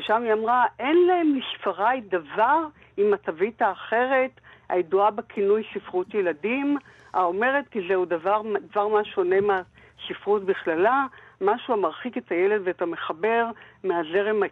[0.00, 4.30] ושם היא אמרה, אין להם מספריי דבר עם התווית האחרת,
[4.68, 6.76] הידועה בכינוי ספרות ילדים,
[7.14, 11.06] האומרת כי זהו דבר, דבר מה שונה מהספרות בכללה,
[11.40, 13.46] משהו המרחיק את הילד ואת המחבר
[13.84, 14.42] מהזרם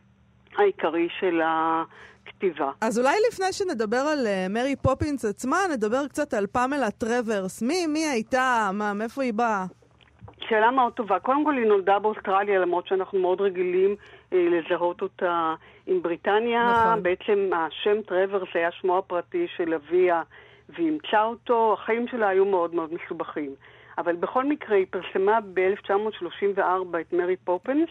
[0.56, 2.70] העיקרי של הכתיבה.
[2.80, 7.62] אז אולי לפני שנדבר על uh, מרי פופינס עצמה, נדבר קצת על פמלה טרוורס.
[7.62, 8.70] מי, מי הייתה?
[8.72, 9.64] מה, מאיפה היא באה?
[10.48, 11.18] שאלה מאוד טובה.
[11.18, 13.96] קודם כל היא נולדה באוסטרליה, למרות שאנחנו מאוד רגילים
[14.32, 15.54] אה, לזהות אותה
[15.86, 16.72] עם בריטניה.
[16.72, 17.02] נכון.
[17.02, 20.22] בעצם השם טרוורס היה שמו הפרטי של אביה,
[20.68, 21.72] והיא אימצה אותו.
[21.72, 23.54] החיים שלה היו מאוד מאוד מסובכים.
[23.98, 27.88] אבל בכל מקרה היא פרסמה ב-1934 את מרי פופנס,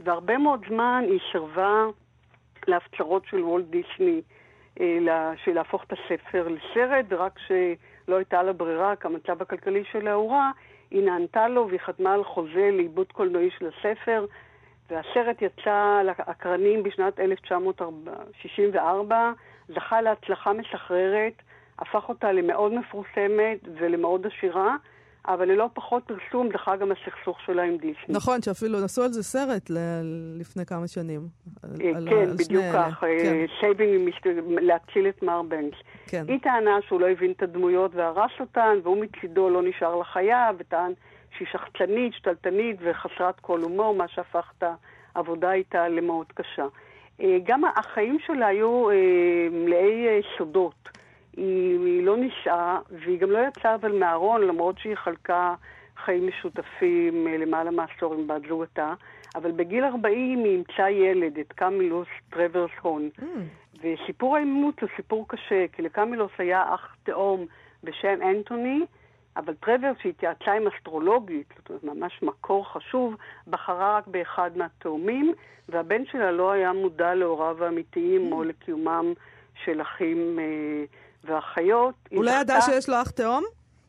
[0.00, 1.84] והרבה מאוד זמן היא שרבה
[2.68, 4.20] להפצרות של וולט דיסני,
[4.80, 10.12] אה, של להפוך את הספר לסרט, ורק שלא הייתה לה ברירה, כי המצב הכלכלי שלה
[10.12, 10.50] הוא רע,
[10.90, 14.26] היא נענתה לו והיא חתמה על חוזה לעיבוד קולנועי של הספר,
[14.90, 19.32] והסרט יצא לאקרנים בשנת 1964,
[19.68, 21.32] זכה להצלחה מסחררת,
[21.78, 24.76] הפך אותה למאוד מפורסמת ולמאוד עשירה.
[25.28, 27.94] אבל ללא פחות פרסום זכה גם הסכסוך שלה עם דיסני.
[28.08, 31.20] נכון, שאפילו נעשה על זה סרט ל- לפני כמה שנים.
[31.62, 34.10] על, אה, על, כן, על בדיוק כך, אה, כן, saving,
[34.60, 35.78] להציל את מר בנקס.
[36.06, 36.24] כן.
[36.28, 40.92] היא טענה שהוא לא הבין את הדמויות והרס אותן, והוא מצידו לא נשאר חייב, וטען
[41.36, 44.64] שהיא שחצנית, שתלטנית וחסרת כל הומור, מה שהפך את
[45.14, 46.66] העבודה איתה למאוד קשה.
[47.20, 48.86] אה, גם החיים שלה היו
[49.50, 50.06] מלאי
[50.38, 50.97] סודות.
[51.38, 55.54] היא, היא לא נישאה, והיא גם לא יצאה אף פעם מהארון, למרות שהיא חלקה
[56.04, 58.94] חיים משותפים אה, למעלה מעשור עם בת זוגתה.
[59.34, 63.10] אבל בגיל 40 היא אימצה ילד, את קמילוס טרוורס הון..
[63.18, 63.24] Mm,
[63.82, 67.46] וסיפור האימוץ הוא סיפור קשה, כי לקמילוס היה אח תאום
[67.84, 68.80] בשם אנטוני,
[69.36, 75.32] אבל טרוורס, שהתייעצה עם אסטרולוגית, זאת אומרת, ממש מקור חשוב, בחרה רק באחד מהתאומים,
[75.68, 79.12] והבן שלה לא היה מודע להוריו האמיתיים או לקיומם
[79.64, 80.84] של אחים אה,
[81.28, 81.94] ואחיות.
[82.10, 83.44] היא הוא לא ידע שיש לו אח תאום?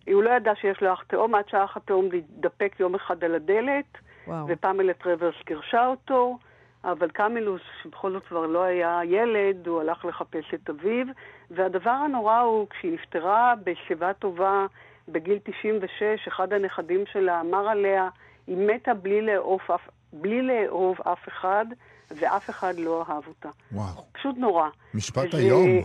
[0.08, 3.98] הוא לא ידע שיש לו אח תאום, עד שהאח התאום התדפק יום אחד על הדלת.
[4.28, 4.46] וואו.
[4.50, 6.38] ופמלה טרוורס גירשה אותו,
[6.84, 11.06] אבל קמילוס, שבכל זאת כבר לא היה ילד, הוא הלך לחפש את אביו,
[11.52, 14.66] והדבר הנורא הוא, כשהיא נפטרה בשיבה טובה
[15.08, 18.10] בגיל 96, אחד הנכדים שלה אמר עליה,
[18.48, 21.66] היא מתה בלי לאהוב אף, בלי לאהוב אף אחד,
[22.12, 23.50] ואף אחד לא אהב אותה.
[23.72, 24.70] וואו, פשוט נורא.
[24.94, 25.82] משפט וזה היום.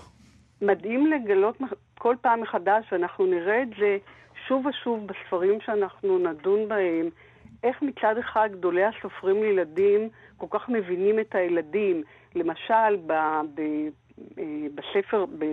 [0.67, 1.59] מדהים לגלות
[1.99, 3.99] כל פעם מחדש, ואנחנו נראה את זה
[4.49, 7.09] שוב ושוב בספרים שאנחנו נדון בהם,
[7.63, 12.03] איך מצד אחד גדולי הסופרים לילדים כל כך מבינים את הילדים.
[12.35, 13.13] למשל, ב,
[13.55, 13.61] ב,
[14.39, 15.45] אה, בספר, ב,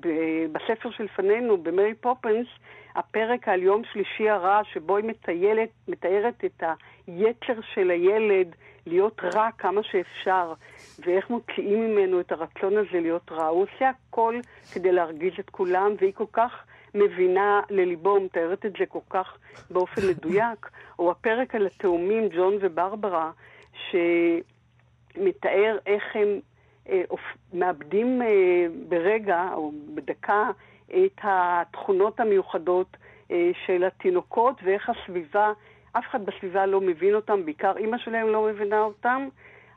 [0.00, 2.46] ב- בספר שלפנינו, במרי פופנס,
[2.94, 6.62] הפרק על יום שלישי הרע, שבו היא מטיילת, מתארת את
[7.06, 8.54] היצר של הילד
[8.86, 10.52] להיות רע כמה שאפשר,
[10.98, 13.46] ואיך מוציאים ממנו את הרצון הזה להיות רע.
[13.46, 14.40] הוא עושה הכל
[14.74, 16.52] כדי להרגיז את כולם, והיא כל כך
[16.94, 19.38] מבינה לליבו, מתארת את זה כל כך
[19.70, 20.70] באופן מדויק.
[20.98, 23.30] או הפרק על התאומים, ג'ון וברברה,
[25.16, 26.40] שמתאר איך הם
[26.88, 30.50] אה, אופ- מאבדים אה, ברגע או בדקה
[30.90, 32.96] את התכונות המיוחדות
[33.30, 35.52] אה, של התינוקות ואיך הסביבה,
[35.92, 39.28] אף אחד בסביבה לא מבין אותם, בעיקר אימא שלהם לא מבינה אותם,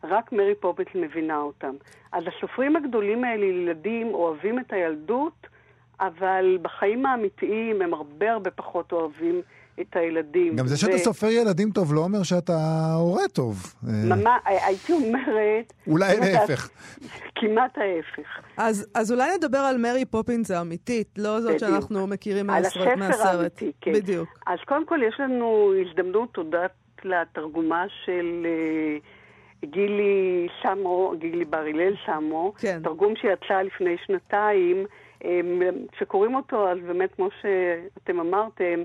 [0.04, 1.76] רק מרי פופט מבינה אותם.
[2.12, 5.48] אז הסופרים הגדולים האלה, ילדים, אוהבים את הילדות,
[6.00, 9.42] אבל בחיים האמיתיים הם הרבה הרבה פחות אוהבים
[9.82, 10.56] את הילדים.
[10.56, 12.54] גם זה שאתה ו- סופר ילדים טוב לא אומר שאתה
[12.98, 13.74] הורה טוב.
[13.88, 15.74] אה, ממש, הייתי אומרת...
[15.88, 16.70] אולי להפך.
[17.36, 18.30] כמעט ההפך.
[18.58, 21.72] אז, אז אולי נדבר על מרי פופינס האמיתית, לא זאת בדיוק.
[21.72, 22.82] שאנחנו מכירים על מהסרט.
[22.88, 23.36] הספר מהסרט.
[23.36, 23.94] האמיתי, כן.
[23.94, 24.30] בדיוק.
[24.48, 26.72] אז קודם כל יש לנו הזדמנות, תודות
[27.04, 28.98] לתרגומה של אה,
[29.70, 32.80] גילי סמו, גילי בר הלל סמו, כן.
[32.84, 34.86] תרגום שיצא לפני שנתיים,
[35.26, 35.40] אה,
[36.00, 38.84] שקוראים אותו, אז באמת, כמו שאתם אמרתם, אה,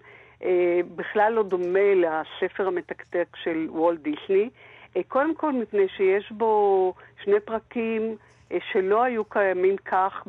[0.96, 4.50] בכלל לא דומה לספר המתקתק של וולט דיסני.
[4.96, 8.16] אה, קודם כל מפני שיש בו שני פרקים
[8.53, 10.26] אה, שלא היו קיימים כך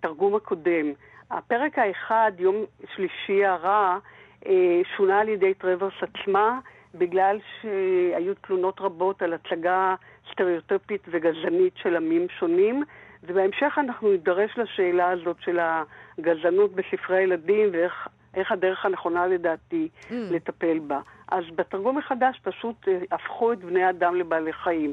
[0.00, 0.92] בתרגום הקודם.
[1.30, 3.98] הפרק האחד, יום שלישי הרע,
[4.46, 6.60] אה, שונה על ידי טרוורס עצמה,
[6.94, 9.94] בגלל שהיו תלונות רבות על הצגה
[10.32, 12.82] סטריאוטופית וגזענית של עמים שונים,
[13.22, 20.12] ובהמשך אנחנו נידרש לשאלה הזאת של הגזענות בספרי ילדים ואיך איך הדרך הנכונה לדעתי Mm.
[20.30, 21.00] לטפל בה.
[21.28, 24.92] אז בתרגום מחדש פשוט אה, הפכו את בני האדם לבעלי חיים.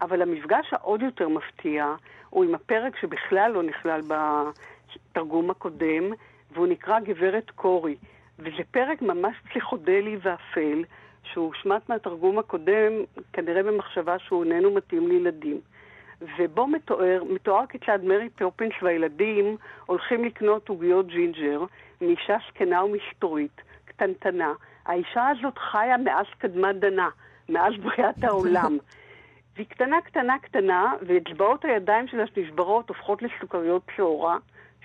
[0.00, 1.94] אבל המפגש העוד יותר מפתיע
[2.30, 4.00] הוא עם הפרק שבכלל לא נכלל
[5.12, 6.12] בתרגום הקודם,
[6.52, 7.96] והוא נקרא גברת קורי.
[8.38, 10.84] וזה פרק ממש פסיכודלי ואפל,
[11.22, 12.92] שהושמט מהתרגום הקודם,
[13.32, 15.60] כנראה במחשבה שהוא איננו מתאים לילדים.
[16.38, 21.64] ובו מתואר, מתואר כיצד מרי פופינס והילדים הולכים לקנות עוגיות ג'ינג'ר
[22.00, 24.52] מאישה זקנה ומסתורית, קטנטנה.
[24.86, 27.08] האישה הזאת חיה מאז קדמת דנה,
[27.48, 28.78] מאז בריאת העולם.
[29.56, 34.36] והיא קטנה, קטנה, קטנה, ואצבעות הידיים שלה שנשברות הופכות לסוכריות שעורה,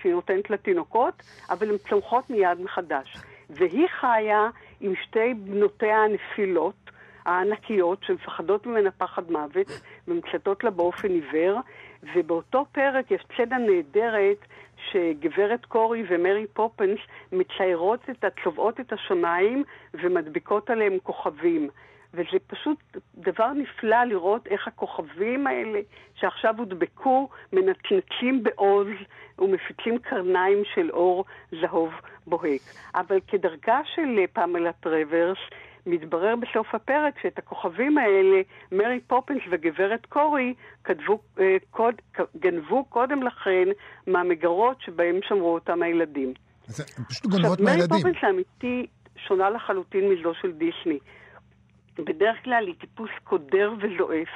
[0.02, 3.16] שהיא נותנת לתינוקות, אבל הן צומחות מיד מחדש.
[3.50, 4.48] והיא חיה
[4.80, 6.90] עם שתי בנותיה הנפילות,
[7.24, 9.66] הענקיות, שמפחדות ממנה פחד מוות,
[10.08, 11.60] ומצטות לה באופן עיוור,
[12.14, 14.38] ובאותו פרק יש סצנה נהדרת
[14.90, 16.98] שגברת קורי ומרי פופנס
[17.32, 19.64] מציירות את, צובעות את השמיים
[19.94, 21.68] ומדביקות עליהם כוכבים.
[22.14, 22.78] וזה פשוט
[23.14, 25.80] דבר נפלא לראות איך הכוכבים האלה
[26.14, 28.86] שעכשיו הודבקו מנצנצים בעוז
[29.38, 31.24] ומפיצים קרניים של אור
[31.60, 31.92] זהוב
[32.26, 32.60] בוהק.
[32.94, 35.38] אבל כדרכה של פמלה טרוורס,
[35.86, 40.54] מתברר בסוף הפרק שאת הכוכבים האלה, מרי פופינס וגברת קורי
[40.84, 41.94] כתבו, אה, קורי,
[42.36, 43.68] גנבו קודם לכן
[44.06, 46.34] מהמגירות שבהם שמרו אותם הילדים.
[46.66, 47.88] זה פשוט גונבות מהילדים.
[47.90, 50.98] מרי פופינס האמיתי שונה לחלוטין מזו של דיסני.
[51.98, 54.28] בדרך כלל היא טיפוס קודר וזועף,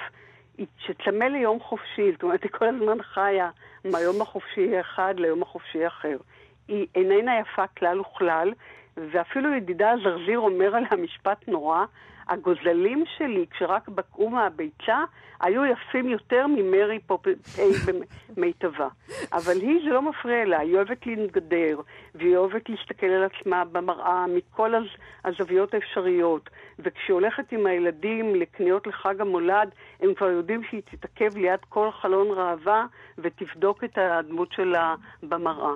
[0.78, 3.50] שצמא ליום חופשי, זאת אומרת, היא כל הזמן חיה
[3.84, 6.16] מהיום החופשי האחד ליום החופשי האחר.
[6.68, 8.52] היא איננה יפה כלל וכלל,
[8.96, 11.84] ואפילו ידידה זרזיר אומר עליה משפט נורא,
[12.28, 15.04] הגוזלים שלי, כשרק בקעו מהביצה,
[15.40, 17.30] היו יפים יותר ממרי פופי
[18.36, 18.88] במיטבה.
[19.32, 21.80] אבל היא, זה לא מפריע לה, היא אוהבת להתגדר,
[22.14, 24.86] והיא אוהבת להסתכל על עצמה במראה מכל הז...
[25.24, 26.50] הזוויות האפשריות.
[26.78, 29.70] וכשהיא הולכת עם הילדים לקניות לחג המולד,
[30.00, 32.86] הם כבר יודעים שהיא תתעכב ליד כל חלון ראווה
[33.18, 35.74] ותבדוק את הדמות שלה במראה.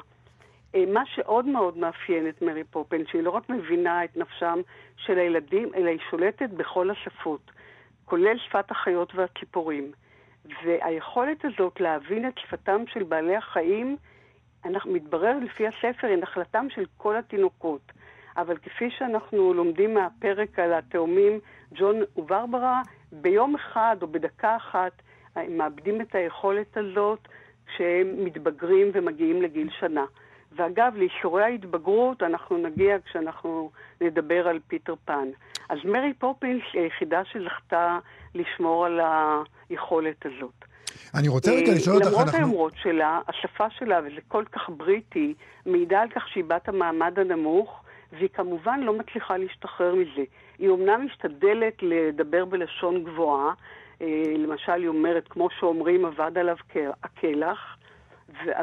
[0.75, 4.61] אה, מה שעוד מאוד מאפיין את מרי פופן, שהיא לא רק מבינה את נפשם
[4.97, 7.51] של הילדים, אלא היא שולטת בכל השפות,
[8.05, 9.93] כולל שפת החיות והציפורים.
[10.65, 13.97] והיכולת הזאת להבין את שפתם של בעלי החיים,
[14.65, 17.93] אנחנו, מתברר לפי הספר, היא נחלתם של כל התינוקות.
[18.37, 21.41] אבל כפי שאנחנו לומדים מהפרק על התאומים
[21.75, 24.93] ג'ון וברברה, ביום אחד או בדקה אחת
[25.37, 27.29] הם מאבדים את היכולת הזאת
[27.67, 30.05] כשהם מתבגרים ומגיעים לגיל שנה.
[30.57, 33.71] ואגב, לאי שורי ההתבגרות אנחנו נגיע כשאנחנו
[34.01, 35.29] נדבר על פיטר פן.
[35.69, 37.99] אז מרי פופינס היא היחידה שזכתה
[38.35, 39.01] לשמור על
[39.71, 40.65] היכולת הזאת.
[41.15, 42.21] אני רוצה רגע לשאול אותך, אנחנו...
[42.21, 42.39] אנחנו...
[42.39, 45.35] למרות היומרות שלה, השפה שלה, וזה כל כך בריטי,
[45.67, 47.83] מעידה על כך שהיא בת המעמד הנמוך,
[48.13, 50.25] והיא כמובן לא מצליחה להשתחרר מזה.
[50.59, 53.53] היא אומנם משתדלת לדבר בלשון גבוהה,
[54.03, 54.07] אה,
[54.39, 56.57] למשל היא אומרת, כמו שאומרים, אבד עליו
[57.05, 57.77] הקלח,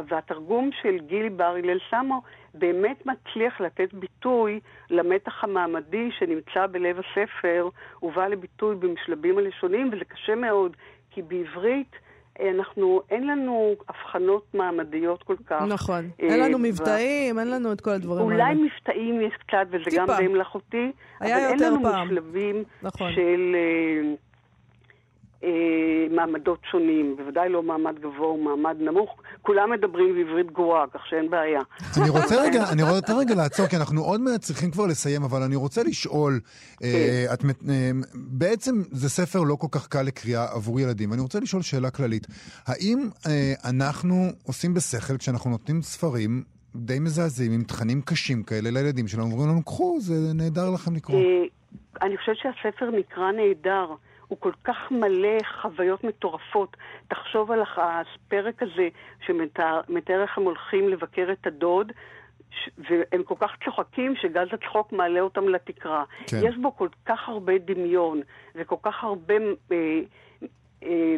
[0.08, 2.22] והתרגום של גילי בר הלל סמו
[2.54, 4.60] באמת מצליח לתת ביטוי
[4.90, 7.70] למתח המעמדי שנמצא בלב הספר,
[8.04, 10.76] ובא לביטוי במשלבים הלשוניים, וזה קשה מאוד,
[11.12, 11.96] כי בעברית
[12.40, 15.62] אנחנו, אין לנו הבחנות מעמדיות כל כך.
[15.68, 16.10] נכון.
[16.22, 18.54] אה, אין לנו מבטאים, אין לנו את כל הדברים אולי האלה.
[18.54, 20.06] אולי מבטאים יש קצת, וזה טיפה.
[20.06, 20.92] גם די מלאכותי,
[21.22, 22.08] אבל אין לנו פעם.
[22.08, 23.12] משלבים נכון.
[23.12, 23.56] של...
[23.56, 24.27] אה,
[25.44, 25.50] אה,
[26.12, 31.30] מעמדות שונים, בוודאי לא מעמד גבוה או מעמד נמוך, כולם מדברים בעברית גרועה, כך שאין
[31.30, 31.62] בעיה.
[32.02, 35.42] אני רוצה רגע, אני רוצה רגע לעצור, כי אנחנו עוד מעט צריכים כבר לסיים, אבל
[35.42, 36.40] אני רוצה לשאול,
[36.84, 37.34] אה, כן.
[37.34, 41.62] את, אה, בעצם זה ספר לא כל כך קל לקריאה עבור ילדים, אני רוצה לשאול
[41.62, 42.28] שאלה כללית,
[42.68, 44.16] האם אה, אנחנו
[44.48, 46.44] עושים בשכל כשאנחנו נותנים ספרים
[46.76, 51.20] די מזעזעים עם תכנים קשים כאלה לילדים שלנו, אומרים לנו, קחו, זה נהדר לכם לקרוא.
[51.20, 51.44] אה,
[52.02, 53.86] אני חושבת שהספר נקרא נהדר.
[54.28, 56.78] הוא כל כך מלא חוויות מטורפות.
[57.08, 58.90] תחשוב על הפרק הזה
[59.26, 61.92] שמתאר איך הם הולכים לבקר את הדוד,
[62.78, 66.04] והם כל כך צוחקים שגז הצחוק מעלה אותם לתקרה.
[66.28, 66.38] כן.
[66.44, 68.22] יש בו כל כך הרבה דמיון
[68.56, 69.34] וכל כך הרבה
[69.72, 70.00] אה,
[70.84, 71.16] אה,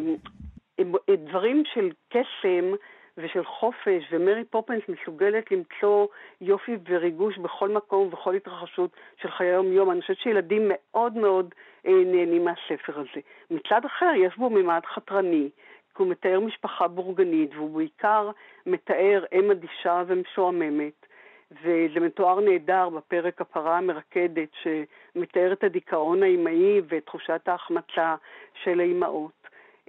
[0.78, 2.74] אה, דברים של קסם.
[3.16, 6.06] ושל חופש, ומרי פופנס מסוגלת למצוא
[6.40, 8.90] יופי וריגוש בכל מקום ובכל התרחשות
[9.22, 9.90] של חיי היום-יום.
[9.90, 13.20] אני חושבת שילדים מאוד מאוד אה, נהנים מהספר הזה.
[13.50, 15.48] מצד אחר, יש בו ממד חתרני,
[15.96, 18.30] כי הוא מתאר משפחה בורגנית, והוא בעיקר
[18.66, 21.06] מתאר אם אדישה ומשועממת.
[21.50, 28.14] וזה מתואר נהדר בפרק הפרה המרקדת, שמתאר את הדיכאון האימהי ואת תחושת ההחמצה
[28.62, 29.39] של האימהות.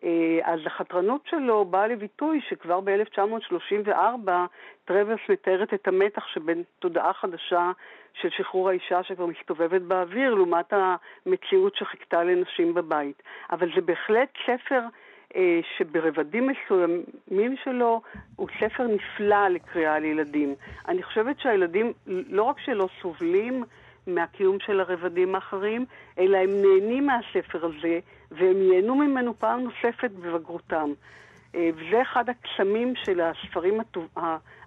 [0.03, 4.29] אה, אז החתרנות שלו באה לביטוי שכבר ב-1934
[4.85, 7.71] טרוורס מתארת את המתח שבין תודעה חדשה
[8.13, 13.23] של שחרור האישה שכבר מסתובבת באוויר, לעומת המציאות שחיכתה לנשים בבית.
[13.51, 14.81] אבל זה בהחלט ספר
[15.35, 18.01] אה, שברבדים מסוימים שלו
[18.35, 20.55] הוא ספר נפלא לקריאה לילדים.
[20.87, 23.63] אני חושבת שהילדים לא רק שלא סובלים
[24.07, 25.85] מהקיום של הרבדים האחרים,
[26.19, 27.99] אלא הם נהנים מהספר הזה,
[28.31, 30.89] והם ייהנו ממנו פעם נוספת בבגרותם.
[31.55, 34.07] אה, וזה אחד הקסמים של הספרים הטוב,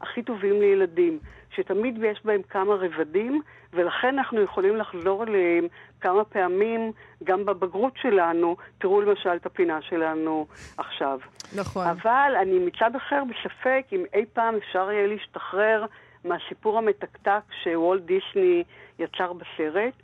[0.00, 1.18] הכי טובים לילדים,
[1.50, 3.42] שתמיד יש בהם כמה רבדים,
[3.72, 5.66] ולכן אנחנו יכולים לחזור אליהם
[6.00, 6.92] כמה פעמים
[7.24, 8.56] גם בבגרות שלנו.
[8.78, 10.46] תראו למשל את הפינה שלנו
[10.76, 11.18] עכשיו.
[11.56, 11.86] נכון.
[11.86, 15.86] אבל אני מצד אחר בספק אם אי פעם אפשר יהיה להשתחרר
[16.24, 18.64] מהסיפור המתקתק שוולט דיסני
[18.98, 20.02] יצר בסרט,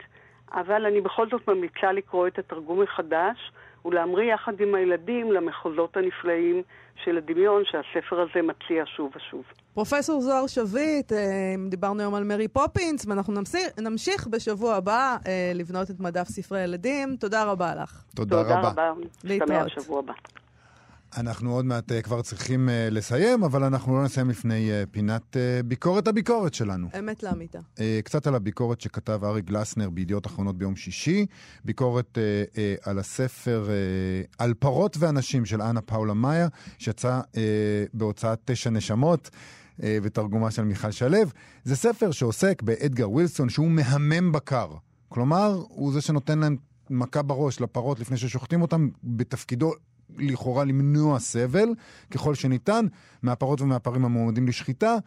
[0.53, 3.51] אבל אני בכל זאת ממליצה לקרוא את התרגום מחדש.
[3.85, 6.61] ולהמריא יחד עם הילדים למחוזות הנפלאים
[7.03, 9.43] של הדמיון שהספר הזה מציע שוב ושוב.
[9.73, 15.51] פרופסור זוהר שביט, אה, דיברנו היום על מרי פופינס, ואנחנו נמשיך, נמשיך בשבוע הבא אה,
[15.55, 17.15] לבנות את מדף ספרי ילדים.
[17.15, 18.03] תודה רבה לך.
[18.15, 18.69] תודה, תודה רבה.
[18.69, 18.91] רבה.
[19.23, 20.09] להתראות.
[21.17, 25.37] אנחנו עוד מעט אה, כבר צריכים אה, לסיים, אבל אנחנו לא נסיים לפני אה, פינת
[25.65, 26.87] ביקורת הביקורת שלנו.
[26.99, 27.59] אמת לאמיתה.
[28.03, 31.25] קצת על הביקורת שכתב ארי גלסנר בידיעות אחרונות ביום שישי,
[31.65, 32.17] ביקורת
[32.83, 33.69] על הספר
[34.37, 36.47] על פרות ואנשים של אנה פאולה מאיה,
[36.77, 37.19] שיצא
[37.93, 39.29] בהוצאת תשע נשמות.
[39.79, 41.17] בתרגומה של מיכל שלו.
[41.63, 44.67] זה ספר שעוסק באדגר ווילסון, שהוא מהמם בקר.
[45.09, 46.57] כלומר, הוא זה שנותן להם
[46.89, 49.73] מכה בראש לפרות לפני ששוחטים אותם, בתפקידו
[50.17, 51.69] לכאורה למנוע סבל
[52.11, 52.85] ככל שניתן
[53.21, 54.97] מהפרות ומהפרים המועמדים לשחיטה.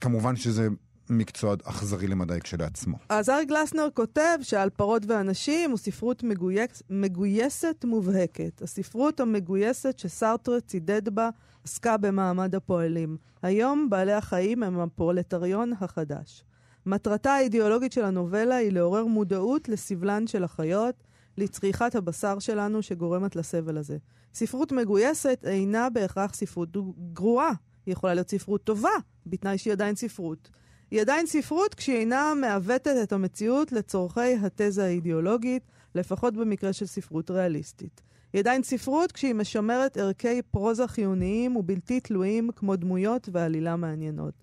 [0.00, 0.68] כמובן שזה
[1.10, 2.96] מקצוע אכזרי למדי כשלעצמו.
[3.08, 8.62] אז ארי גלסנר כותב שעל פרות ואנשים הוא ספרות מגויס, מגויסת מובהקת.
[8.62, 11.30] הספרות המגויסת שסארטרה צידד בה
[11.64, 13.16] עסקה במעמד הפועלים.
[13.42, 16.44] היום בעלי החיים הם הפרולטריון החדש.
[16.86, 20.94] מטרתה האידיאולוגית של הנובלה היא לעורר מודעות לסבלן של החיות,
[21.38, 23.98] לצריכת הבשר שלנו שגורמת לסבל הזה.
[24.34, 26.68] ספרות מגויסת אינה בהכרח ספרות
[27.12, 27.52] גרועה.
[27.86, 28.90] היא יכולה להיות ספרות טובה,
[29.26, 30.50] בתנאי שהיא עדיין ספרות.
[30.90, 35.62] היא עדיין ספרות כשהיא אינה מעוותת את המציאות לצורכי התזה האידיאולוגית,
[35.94, 38.02] לפחות במקרה של ספרות ריאליסטית.
[38.32, 44.34] היא עדיין ספרות כשהיא משמרת ערכי פרוזה חיוניים ובלתי תלויים כמו דמויות ועלילה מעניינות.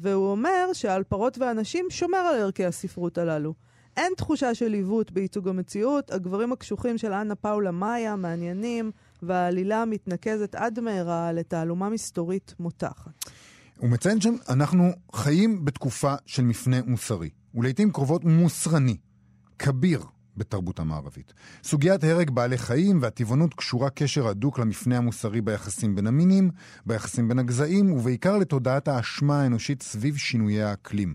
[0.00, 3.54] והוא אומר שעל פרות ואנשים שומר על ערכי הספרות הללו.
[3.96, 8.90] אין תחושה של עיוות בייצוג המציאות, הגברים הקשוחים של אנה פאולה מאיה מעניינים,
[9.22, 13.12] והעלילה מתנקזת עד מהרה לתעלומה מסתורית מותחת.
[13.78, 18.96] הוא מציין שאנחנו חיים בתקופה של מפנה מוסרי, ולעיתים קרובות מוסרני,
[19.58, 20.02] כביר
[20.36, 21.32] בתרבות המערבית.
[21.64, 26.50] סוגיית הרג בעלי חיים והטבעונות קשורה קשר הדוק למפנה המוסרי ביחסים בין המינים,
[26.86, 31.14] ביחסים בין הגזעים, ובעיקר לתודעת האשמה האנושית סביב שינויי האקלים.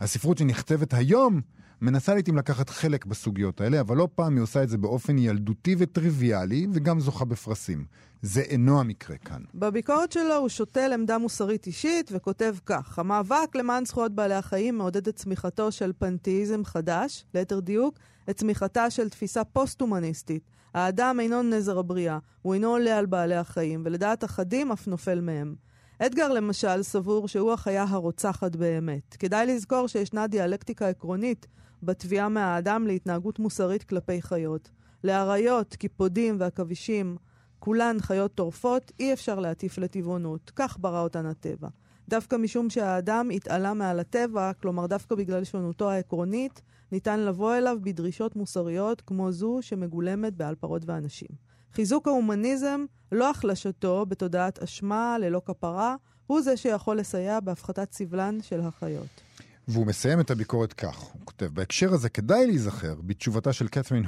[0.00, 1.40] הספרות שנכתבת היום
[1.82, 5.76] מנסה לעיתים לקחת חלק בסוגיות האלה, אבל לא פעם היא עושה את זה באופן ילדותי
[5.78, 7.84] וטריוויאלי, וגם זוכה בפרסים.
[8.22, 9.42] זה אינו המקרה כאן.
[9.54, 15.08] בביקורת שלו הוא שותל עמדה מוסרית אישית וכותב כך: המאבק למען זכויות בעלי החיים מעודד
[15.08, 17.98] את צמיחתו של פנתאיזם חדש, ליתר דיוק,
[18.30, 20.42] את צמיחתה של תפיסה פוסט-הומניסטית.
[20.74, 25.54] האדם אינו נזר הבריאה, הוא אינו עולה על בעלי החיים, ולדעת אחדים אף נופל מהם.
[25.98, 29.16] אדגר למשל סבור שהוא החיה הרוצחת באמת.
[29.18, 31.46] כדאי לזכור שישנה דיאלקטיקה עקרונית
[31.82, 34.70] בתביעה מהאדם להתנהגות מוסרית כלפי חיות.
[35.04, 37.16] לאריות, קיפודים ועכבישים,
[37.58, 40.52] כולן חיות טורפות, אי אפשר להטיף לטבעונות.
[40.56, 41.68] כך ברא אותן הטבע.
[42.08, 48.36] דווקא משום שהאדם התעלה מעל הטבע, כלומר דווקא בגלל שונותו העקרונית, ניתן לבוא אליו בדרישות
[48.36, 51.47] מוסריות כמו זו שמגולמת בעל פרות ואנשים.
[51.72, 55.96] חיזוק ההומניזם, לא החלשתו בתודעת אשמה ללא כפרה,
[56.26, 59.20] הוא זה שיכול לסייע בהפחתת סבלן של החיות.
[59.68, 64.04] והוא מסיים את הביקורת כך, הוא כותב, בהקשר הזה כדאי להיזכר בתשובתה של קת'רין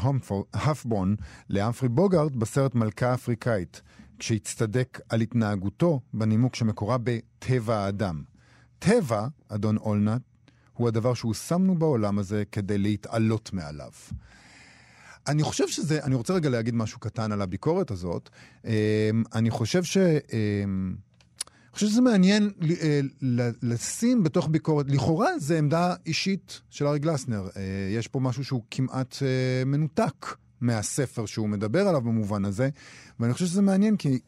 [0.54, 1.16] הפבון
[1.50, 3.82] לאמפרי בוגארד בסרט מלכה אפריקאית,
[4.18, 8.22] כשהצטדק על התנהגותו בנימוק שמקורה בטבע האדם.
[8.78, 10.22] טבע, אדון אולנט,
[10.74, 13.90] הוא הדבר שהוא שמנו בעולם הזה כדי להתעלות מעליו.
[15.28, 18.30] אני חושב שזה, אני רוצה רגע להגיד משהו קטן על הביקורת הזאת.
[19.34, 19.96] אני חושב ש...
[19.96, 22.50] אני חושב שזה מעניין
[23.62, 27.48] לשים בתוך ביקורת, לכאורה זה עמדה אישית של ארי גלסנר.
[27.96, 29.16] יש פה משהו שהוא כמעט
[29.66, 30.26] מנותק
[30.60, 32.68] מהספר שהוא מדבר עליו במובן הזה,
[33.20, 34.18] ואני חושב שזה מעניין כי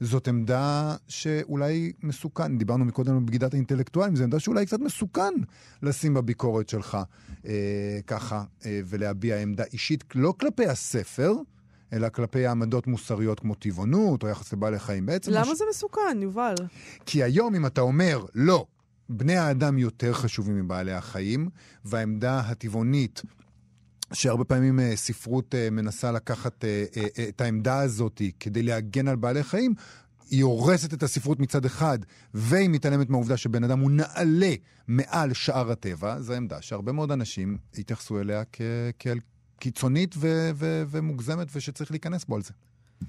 [0.00, 5.34] זאת עמדה שאולי מסוכן, דיברנו מקודם על בגידת האינטלקטואלים, זו עמדה שאולי קצת מסוכן
[5.82, 6.98] לשים בביקורת שלך
[7.46, 11.34] אה, ככה אה, ולהביע עמדה אישית, לא כלפי הספר,
[11.92, 15.06] אלא כלפי העמדות מוסריות כמו טבעונות או יחס לבעלי חיים.
[15.06, 15.32] בעצם...
[15.32, 15.58] למה מש...
[15.58, 16.54] זה מסוכן, יובל?
[17.06, 18.66] כי היום אם אתה אומר, לא,
[19.08, 21.48] בני האדם יותר חשובים מבעלי החיים,
[21.84, 23.22] והעמדה הטבעונית
[24.12, 26.98] שהרבה פעמים uh, ספרות uh, מנסה לקחת uh,
[27.28, 29.74] את העמדה הזאת כדי להגן על בעלי חיים,
[30.30, 31.98] היא הורסת את הספרות מצד אחד,
[32.34, 34.54] והיא מתעלמת מהעובדה שבן אדם הוא נעלה
[34.88, 38.42] מעל שאר הטבע, זו עמדה שהרבה מאוד אנשים התייחסו אליה
[38.98, 39.18] כאל
[39.58, 42.52] קיצונית ו- ו- ומוגזמת ושצריך להיכנס בו על זה.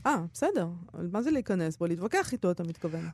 [0.05, 0.67] אה, בסדר.
[1.11, 1.85] מה זה להיכנס בו?
[1.85, 3.09] להתווכח איתו, אתה מתכוון.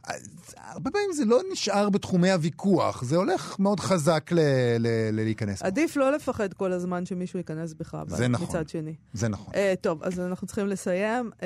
[0.57, 5.61] הרבה פעמים זה לא נשאר בתחומי הוויכוח, זה הולך מאוד חזק ל- ל- ל- להיכנס
[5.61, 5.67] בו.
[5.67, 8.47] עדיף לא לפחד כל הזמן שמישהו ייכנס בך, אבל זה נכון.
[8.47, 8.95] מצד שני.
[9.13, 9.53] זה נכון.
[9.53, 11.31] Uh, טוב, אז אנחנו צריכים לסיים.
[11.39, 11.43] Uh,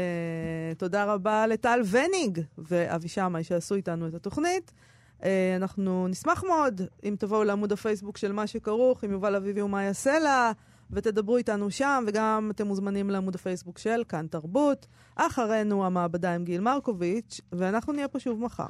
[0.77, 4.71] תודה רבה לטל וניג ואבי שמאי שעשו איתנו את התוכנית.
[5.19, 5.23] Uh,
[5.55, 10.51] אנחנו נשמח מאוד אם תבואו לעמוד הפייסבוק של מה שכרוך, עם יובל אביבי ומאיה סלע.
[10.91, 14.87] ותדברו איתנו שם, וגם אתם מוזמנים לעמוד הפייסבוק של כאן תרבות.
[15.15, 18.67] אחרינו המעבדה עם גיל מרקוביץ', ואנחנו נהיה פה שוב מחר.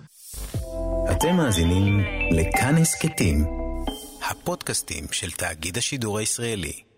[1.12, 2.00] אתם מאזינים
[2.32, 3.46] לכאן הסכתים,
[4.30, 6.89] הפודקאסטים של תאגיד השידור הישראלי.